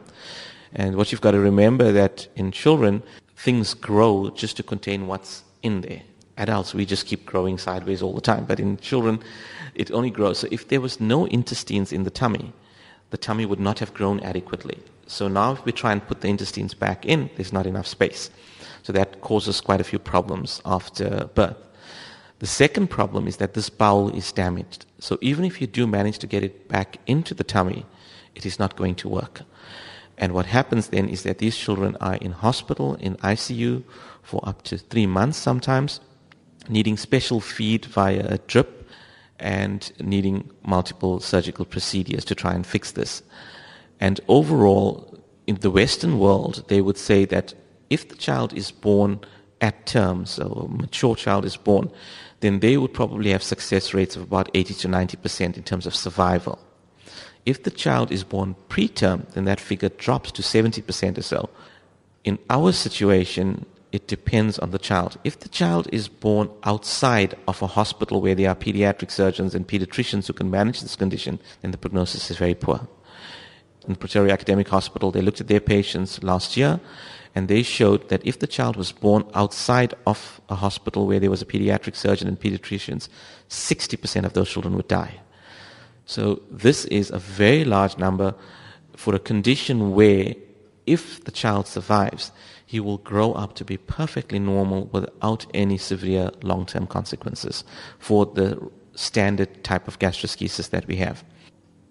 And 0.73 0.97
what 0.97 1.13
you've 1.13 1.21
got 1.21 1.33
to 1.33 1.41
remember 1.41 1.93
that 1.93 2.29
in 2.37 2.53
children, 2.53 3.03
things 3.45 3.75
grow 3.75 4.31
just 4.31 4.57
to 4.57 4.63
contain 4.63 5.07
what's 5.07 5.43
in 5.63 5.81
there 5.83 6.03
adults, 6.41 6.75
we 6.75 6.87
just 6.87 7.07
keep 7.07 7.27
growing 7.27 7.59
sideways 7.59 8.03
all 8.03 8.15
the 8.15 8.21
time. 8.21 8.45
But 8.47 8.59
in 8.59 8.79
children, 8.79 9.23
it 9.75 9.93
only 9.93 10.11
grows. 10.11 10.39
So 10.39 10.49
if 10.51 10.69
there 10.69 10.81
was 10.81 10.99
no 11.01 11.27
intestines 11.27 11.93
in 11.93 12.03
the 12.05 12.11
tummy, 12.11 12.53
the 13.11 13.19
tummy 13.19 13.47
would 13.47 13.61
not 13.61 13.79
have 13.79 13.95
grown 13.95 14.21
adequately. 14.21 14.79
So 15.07 15.29
now 15.29 15.53
if 15.53 15.65
we 15.65 15.73
try 15.73 15.93
and 15.93 16.07
put 16.07 16.23
the 16.23 16.29
intestines 16.29 16.75
back 16.75 17.05
in, 17.05 17.31
there's 17.37 17.53
not 17.53 17.67
enough 17.67 17.87
space. 17.87 18.31
So 18.83 18.93
that 18.93 19.21
causes 19.21 19.61
quite 19.61 19.81
a 19.81 19.85
few 19.85 19.99
problems 19.99 20.63
after 20.65 21.29
birth. 21.35 21.59
The 22.39 22.47
second 22.47 22.89
problem 22.89 23.29
is 23.29 23.37
that 23.37 23.53
this 23.53 23.69
bowel 23.69 24.09
is 24.17 24.33
damaged. 24.33 24.87
So 24.99 25.19
even 25.21 25.45
if 25.45 25.61
you 25.61 25.67
do 25.67 25.87
manage 25.87 26.19
to 26.21 26.27
get 26.27 26.43
it 26.43 26.69
back 26.69 26.97
into 27.07 27.35
the 27.35 27.45
tummy, 27.45 27.85
it 28.35 28.47
is 28.47 28.59
not 28.59 28.77
going 28.77 28.95
to 28.97 29.09
work. 29.09 29.43
And 30.21 30.35
what 30.35 30.47
happens 30.47 30.89
then 30.89 31.09
is 31.09 31.23
that 31.23 31.39
these 31.39 31.57
children 31.57 31.97
are 32.01 32.17
in 32.17 32.33
hospital, 32.33 32.95
in 32.97 33.17
ICU, 33.17 33.83
for 34.23 34.47
up 34.47 34.63
to 34.65 34.77
three 34.77 35.07
months 35.07 35.39
sometimes, 35.39 35.99
needing 36.69 36.99
special 36.99 37.41
feed 37.41 37.87
via 37.87 38.27
a 38.29 38.37
drip 38.47 38.87
and 39.39 39.91
needing 39.99 40.51
multiple 40.63 41.21
surgical 41.21 41.65
procedures 41.65 42.27
to 42.27 42.35
try 42.35 42.53
and 42.53 42.67
fix 42.67 42.93
this. 42.93 43.23
And 43.99 44.21
overall, 44.29 45.19
in 45.47 45.57
the 45.57 45.71
Western 45.71 46.19
world, 46.19 46.65
they 46.69 46.83
would 46.83 46.99
say 46.99 47.25
that 47.25 47.55
if 47.89 48.07
the 48.07 48.15
child 48.15 48.53
is 48.53 48.71
born 48.71 49.21
at 49.63 49.87
term, 49.87 50.27
so 50.27 50.45
a 50.45 50.69
mature 50.69 51.17
child 51.17 51.47
is 51.47 51.57
born, 51.57 51.91
then 52.41 52.61
they 52.61 52.77
would 52.77 52.93
probably 52.93 53.31
have 53.31 53.43
success 53.43 53.95
rates 53.95 54.17
of 54.17 54.23
about 54.23 54.51
80 54.53 54.75
to 54.75 54.89
90% 54.89 55.57
in 55.57 55.63
terms 55.63 55.87
of 55.87 55.95
survival. 55.95 56.59
If 57.47 57.63
the 57.63 57.71
child 57.71 58.13
is 58.13 58.25
born 58.25 58.55
preterm, 58.69 59.29
then 59.33 59.45
that 59.45 59.61
figure 59.61 59.89
drops 59.89 60.33
to 60.33 60.43
70% 60.43 61.19
or 61.19 61.23
so. 61.23 61.51
In 62.25 62.39
our 62.51 62.73
situation, 62.73 63.65
it 63.93 64.07
depends 64.07 64.59
on 64.59 64.71
the 64.71 64.79
child. 64.79 65.19
If 65.25 65.41
the 65.41 65.49
child 65.49 65.89
is 65.93 66.07
born 66.07 66.51
outside 66.65 67.35
of 67.49 67.61
a 67.63 67.67
hospital 67.67 68.21
where 68.21 68.35
there 68.35 68.51
are 68.51 68.55
pediatric 68.55 69.11
surgeons 69.11 69.55
and 69.55 69.67
pediatricians 69.67 70.27
who 70.27 70.33
can 70.33 70.51
manage 70.51 70.81
this 70.81 70.97
condition, 70.97 71.41
then 71.63 71.71
the 71.73 71.79
prognosis 71.79 72.31
is 72.31 72.37
very 72.37 72.55
poor. 72.55 72.87
In 73.87 73.95
the 73.95 73.99
Pretoria 73.99 74.33
Academic 74.33 74.69
Hospital, 74.69 75.11
they 75.11 75.23
looked 75.23 75.41
at 75.41 75.49
their 75.49 75.61
patients 75.61 76.23
last 76.23 76.57
year 76.57 76.79
and 77.35 77.49
they 77.49 77.63
showed 77.63 78.09
that 78.11 78.25
if 78.25 78.39
the 78.39 78.47
child 78.47 78.77
was 78.77 78.93
born 78.93 79.25
outside 79.35 79.95
of 80.07 80.41
a 80.49 80.57
hospital 80.57 81.07
where 81.07 81.21
there 81.21 81.31
was 81.31 81.43
a 81.43 81.47
pediatric 81.47 81.97
surgeon 81.97 82.29
and 82.29 82.39
pediatricians, 82.39 83.09
60% 83.49 84.25
of 84.25 84.35
those 84.35 84.51
children 84.51 84.77
would 84.77 84.89
die. 84.89 85.21
So 86.11 86.43
this 86.51 86.87
is 86.87 87.13
a 87.13 87.21
very 87.21 87.65
large 87.65 87.97
number 87.97 88.35
for 88.97 89.15
a 89.15 89.21
condition 89.21 89.93
where 89.93 90.35
if 90.85 91.23
the 91.23 91.31
child 91.31 91.69
survives, 91.69 92.33
he 92.67 92.81
will 92.81 92.99
grow 92.99 93.33
up 93.35 93.55
to 93.55 93.65
be 93.65 93.77
perfectly 93.77 94.41
normal 94.41 94.87
without 94.87 95.47
any 95.55 95.79
severe 95.79 96.33
long 96.43 96.67
term 96.67 96.89
consequences 96.89 97.63
for 98.01 98.27
the 98.27 98.59
standard 98.97 99.63
type 99.63 99.87
of 99.87 100.01
gastroschisis 100.01 100.71
that 100.71 100.89
we 100.89 100.97
have. 100.97 101.23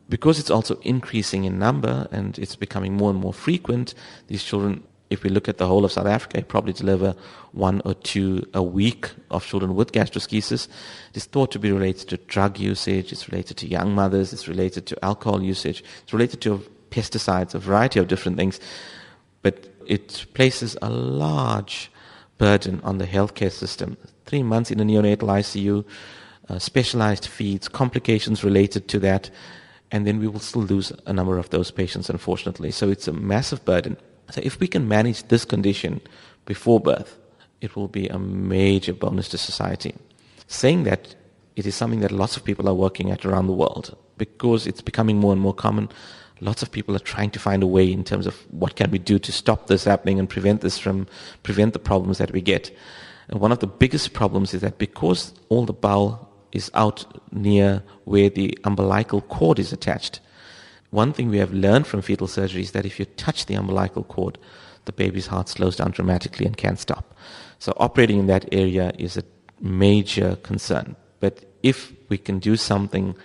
Because 0.09 0.37
it's 0.37 0.51
also 0.51 0.75
increasing 0.81 1.45
in 1.45 1.57
number 1.57 2.05
and 2.11 2.37
it's 2.37 2.57
becoming 2.57 2.97
more 2.97 3.11
and 3.11 3.19
more 3.21 3.33
frequent, 3.33 3.93
these 4.27 4.43
children, 4.43 4.83
if 5.09 5.23
we 5.23 5.29
look 5.29 5.49
at 5.49 5.57
the 5.57 5.65
whole 5.65 5.85
of 5.85 5.91
South 5.91 6.05
Africa, 6.05 6.41
probably 6.43 6.73
deliver 6.73 7.15
one 7.51 7.81
or 7.83 7.95
two 7.95 8.47
a 8.53 8.61
week 8.61 9.09
of 9.31 9.45
children 9.45 9.75
with 9.75 9.91
gastroschisis. 9.91 10.67
It's 11.13 11.25
thought 11.25 11.51
to 11.51 11.59
be 11.59 11.71
related 11.71 12.09
to 12.09 12.17
drug 12.17 12.59
usage, 12.59 13.11
it's 13.11 13.27
related 13.27 13.57
to 13.57 13.67
young 13.67 13.95
mothers, 13.95 14.33
it's 14.33 14.47
related 14.47 14.85
to 14.87 15.05
alcohol 15.05 15.41
usage, 15.41 15.83
it's 16.03 16.13
related 16.13 16.41
to 16.41 16.59
pesticides, 16.91 17.55
a 17.55 17.59
variety 17.59 17.99
of 17.99 18.07
different 18.07 18.37
things. 18.37 18.59
But 19.41 19.73
it 19.87 20.25
places 20.33 20.77
a 20.81 20.89
large 20.89 21.91
burden 22.37 22.79
on 22.83 22.99
the 22.99 23.07
healthcare 23.07 23.51
system. 23.51 23.97
Three 24.25 24.43
months 24.43 24.69
in 24.69 24.79
a 24.79 24.83
neonatal 24.83 25.27
ICU, 25.27 25.85
uh, 26.49 26.59
specialized 26.59 27.25
feeds, 27.25 27.67
complications 27.67 28.43
related 28.43 28.87
to 28.89 28.99
that, 28.99 29.29
and 29.91 30.05
then 30.05 30.19
we 30.19 30.27
will 30.27 30.39
still 30.39 30.61
lose 30.61 30.91
a 31.07 31.13
number 31.13 31.39
of 31.39 31.49
those 31.49 31.71
patients, 31.71 32.09
unfortunately. 32.09 32.69
So 32.69 32.89
it's 32.89 33.07
a 33.07 33.13
massive 33.13 33.65
burden. 33.65 33.97
So 34.31 34.41
if 34.43 34.59
we 34.59 34.67
can 34.67 34.87
manage 34.87 35.23
this 35.27 35.45
condition 35.45 36.01
before 36.45 36.79
birth, 36.79 37.17
it 37.61 37.75
will 37.75 37.87
be 37.87 38.07
a 38.07 38.19
major 38.19 38.93
bonus 38.93 39.29
to 39.29 39.37
society. 39.37 39.95
Saying 40.47 40.83
that, 40.83 41.15
it 41.55 41.65
is 41.65 41.75
something 41.75 41.99
that 42.01 42.11
lots 42.11 42.37
of 42.37 42.43
people 42.43 42.69
are 42.69 42.73
working 42.73 43.11
at 43.11 43.25
around 43.25 43.47
the 43.47 43.53
world 43.53 43.97
because 44.17 44.65
it's 44.65 44.81
becoming 44.81 45.17
more 45.17 45.33
and 45.33 45.41
more 45.41 45.53
common 45.53 45.89
lots 46.41 46.61
of 46.61 46.71
people 46.71 46.95
are 46.95 46.99
trying 46.99 47.29
to 47.31 47.39
find 47.39 47.63
a 47.63 47.67
way 47.67 47.91
in 47.91 48.03
terms 48.03 48.25
of 48.25 48.35
what 48.51 48.75
can 48.75 48.91
we 48.91 48.99
do 48.99 49.19
to 49.19 49.31
stop 49.31 49.67
this 49.67 49.83
happening 49.83 50.19
and 50.19 50.29
prevent 50.29 50.61
this 50.61 50.77
from 50.77 51.07
prevent 51.43 51.73
the 51.73 51.79
problems 51.79 52.17
that 52.17 52.31
we 52.31 52.41
get. 52.41 52.75
And 53.27 53.39
one 53.39 53.51
of 53.51 53.59
the 53.59 53.67
biggest 53.67 54.13
problems 54.13 54.53
is 54.53 54.61
that 54.61 54.77
because 54.77 55.33
all 55.49 55.65
the 55.65 55.73
bowel 55.73 56.27
is 56.51 56.71
out 56.73 57.21
near 57.31 57.83
where 58.05 58.29
the 58.29 58.57
umbilical 58.63 59.21
cord 59.21 59.59
is 59.59 59.71
attached, 59.71 60.19
one 60.91 61.13
thing 61.13 61.29
we 61.29 61.37
have 61.37 61.53
learned 61.53 61.87
from 61.87 62.01
fetal 62.01 62.27
surgery 62.27 62.61
is 62.61 62.71
that 62.71 62.85
if 62.85 62.99
you 62.99 63.05
touch 63.05 63.45
the 63.45 63.55
umbilical 63.55 64.03
cord, 64.03 64.37
the 64.85 64.91
baby's 64.91 65.27
heart 65.27 65.49
slows 65.49 65.75
down 65.75 65.91
dramatically 65.91 66.45
and 66.45 66.57
can't 66.57 66.79
stop. 66.79 67.13
So 67.59 67.73
operating 67.77 68.19
in 68.19 68.27
that 68.27 68.47
area 68.51 68.91
is 68.97 69.17
a 69.17 69.23
major 69.61 70.37
concern. 70.37 70.95
But 71.19 71.45
if 71.61 71.91
we 72.07 72.17
can 72.17 72.39
do 72.39 72.55
something 72.55 73.15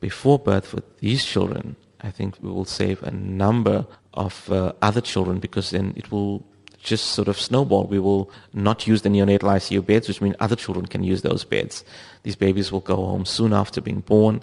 before 0.00 0.38
birth 0.38 0.66
for 0.66 0.82
these 0.98 1.24
children, 1.24 1.76
I 2.02 2.10
think 2.10 2.36
we 2.42 2.50
will 2.50 2.64
save 2.64 3.02
a 3.02 3.10
number 3.10 3.86
of 4.14 4.50
uh, 4.50 4.72
other 4.82 5.00
children 5.00 5.38
because 5.38 5.70
then 5.70 5.92
it 5.96 6.10
will 6.10 6.44
just 6.82 7.08
sort 7.08 7.28
of 7.28 7.38
snowball. 7.38 7.84
We 7.84 7.98
will 7.98 8.30
not 8.52 8.86
use 8.86 9.02
the 9.02 9.10
neonatal 9.10 9.42
ICU 9.42 9.84
beds, 9.84 10.08
which 10.08 10.20
means 10.20 10.34
other 10.40 10.56
children 10.56 10.86
can 10.86 11.04
use 11.04 11.22
those 11.22 11.44
beds. 11.44 11.84
These 12.22 12.36
babies 12.36 12.72
will 12.72 12.80
go 12.80 12.96
home 12.96 13.24
soon 13.24 13.52
after 13.52 13.80
being 13.80 14.00
born. 14.00 14.42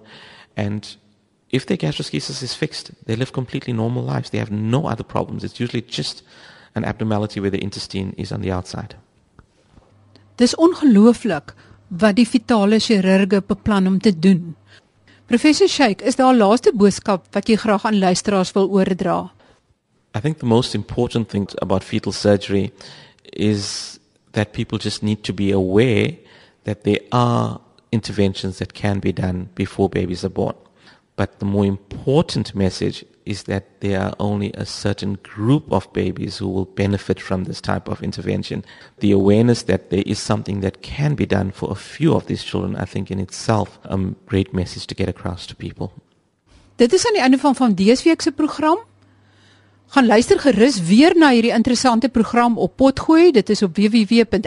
And 0.56 0.96
if 1.50 1.66
their 1.66 1.78
gastroschisis 1.78 2.42
is 2.44 2.54
fixed, 2.54 2.92
they 3.06 3.16
live 3.16 3.32
completely 3.32 3.74
normal 3.74 4.04
lives. 4.04 4.30
They 4.30 4.40
have 4.40 4.52
no 4.52 4.88
other 4.88 5.04
problems. 5.04 5.44
It's 5.44 5.60
usually 5.60 5.82
just 5.82 6.24
an 6.76 6.84
abnormality 6.84 7.40
where 7.40 7.52
the 7.52 7.64
intestine 7.64 8.14
is 8.18 8.32
on 8.32 8.42
the 8.42 8.52
outside. 8.52 8.96
Dis 10.38 10.56
ongelooflik 10.56 11.56
wat 11.88 12.16
die 12.16 12.28
fetale 12.28 12.80
chirurge 12.80 13.42
beplan 13.42 13.88
om 13.88 14.00
te 14.00 14.12
doen. 14.20 14.56
Professor 15.28 15.68
Sheikh, 15.68 16.02
is 16.02 16.16
daar 16.16 16.34
'n 16.34 16.38
laaste 16.38 16.72
boodskap 16.74 17.26
wat 17.32 17.48
jy 17.48 17.56
graag 17.56 17.86
aan 17.86 18.00
luisteraars 18.00 18.52
wil 18.52 18.70
oordra? 18.70 19.32
I 20.16 20.20
think 20.20 20.38
the 20.38 20.46
most 20.46 20.74
important 20.74 21.30
thing 21.30 21.50
about 21.62 21.84
fetal 21.84 22.12
surgery 22.12 22.72
is 23.24 24.00
that 24.32 24.52
people 24.52 24.78
just 24.78 25.02
need 25.02 25.24
to 25.24 25.34
be 25.34 25.52
aware 25.52 26.18
that 26.64 26.84
there 26.84 27.02
are 27.12 27.60
interventions 27.90 28.58
that 28.58 28.74
can 28.74 29.00
be 29.00 29.14
done 29.14 29.48
before 29.54 29.90
babies 29.90 30.24
are 30.24 30.34
born. 30.34 30.56
But 31.18 31.40
the 31.40 31.46
more 31.46 31.66
important 31.66 32.54
message 32.56 33.04
is 33.26 33.44
that 33.44 33.82
there 33.82 34.00
are 34.00 34.14
only 34.20 34.52
a 34.54 34.66
certain 34.66 35.18
group 35.24 35.72
of 35.72 35.92
babies 35.92 36.38
who 36.38 36.48
will 36.48 36.66
benefit 36.66 37.20
from 37.20 37.44
this 37.44 37.60
type 37.60 37.90
of 37.90 38.02
intervention. 38.02 38.64
The 39.00 39.12
awareness 39.12 39.64
that 39.64 39.90
there 39.90 40.04
is 40.06 40.20
something 40.20 40.62
that 40.62 40.82
can 40.82 41.16
be 41.16 41.26
done 41.26 41.52
for 41.52 41.72
a 41.72 41.76
few 41.76 42.14
of 42.14 42.28
these 42.28 42.44
children, 42.44 42.76
I 42.76 42.86
think 42.86 43.10
in 43.12 43.20
itself 43.20 43.80
a 43.84 43.98
great 44.28 44.54
message 44.54 44.86
to 44.88 44.96
get 44.96 45.10
across 45.10 45.48
to 45.48 45.56
people. 45.56 45.92
Dit 46.78 46.94
is 46.94 47.06
aan 47.06 47.14
die 47.14 47.22
einde 47.22 47.38
van 47.42 47.56
van 47.56 47.74
dese 47.74 48.04
week 48.04 48.22
se 48.22 48.32
program. 48.32 48.78
Gaan 49.88 50.06
luister 50.06 50.40
gerus 50.40 50.82
weer 50.82 51.18
na 51.18 51.30
hierdie 51.32 51.52
interessante 51.52 52.10
program 52.10 52.58
op 52.58 52.76
Potgooi. 52.76 53.32
Dit 53.32 53.50
is 53.50 53.62
op 53.62 53.76
www.rsg.co.za. 53.76 54.38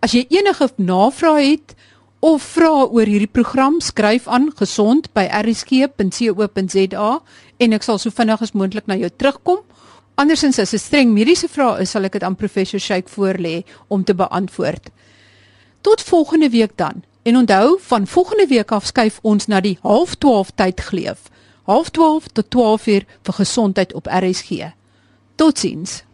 As 0.00 0.12
jy 0.12 0.26
enige 0.28 0.68
navrae 0.76 1.50
het, 1.50 1.74
of 2.22 2.44
vra 2.54 2.84
oor 2.86 3.08
hierdie 3.10 3.30
program 3.30 3.80
skryf 3.82 4.28
aan 4.30 4.52
gesond 4.54 5.08
by 5.16 5.24
rsg.co.za 5.42 7.08
en 7.58 7.74
ek 7.74 7.86
sal 7.86 7.98
so 7.98 8.14
vinnig 8.14 8.44
as 8.46 8.54
moontlik 8.54 8.86
na 8.86 8.94
jou 9.00 9.10
terugkom. 9.10 9.58
Andersins 10.14 10.60
as 10.62 10.72
'n 10.72 10.78
streng 10.78 11.10
mediese 11.10 11.48
vraag 11.48 11.80
is, 11.80 11.90
sal 11.90 12.04
ek 12.04 12.12
dit 12.12 12.22
aan 12.22 12.36
professor 12.36 12.78
Sheik 12.78 13.08
voorlê 13.08 13.64
om 13.88 14.04
te 14.04 14.14
beantwoord. 14.14 14.90
Tot 15.80 16.00
volgende 16.00 16.50
week 16.50 16.76
dan. 16.76 17.02
En 17.22 17.36
onthou, 17.36 17.78
van 17.80 18.06
volgende 18.06 18.46
week 18.46 18.72
af 18.72 18.86
skuif 18.86 19.18
ons 19.22 19.46
na 19.46 19.60
die 19.60 19.78
12:30 19.82 20.54
tyd 20.54 20.80
geleef. 20.80 21.20
12:30 21.66 22.32
tot 22.32 22.50
12:00 22.50 23.04
vir 23.22 23.34
gesondheid 23.34 23.94
op 23.94 24.06
RSG. 24.06 24.72
Totsiens. 25.34 26.04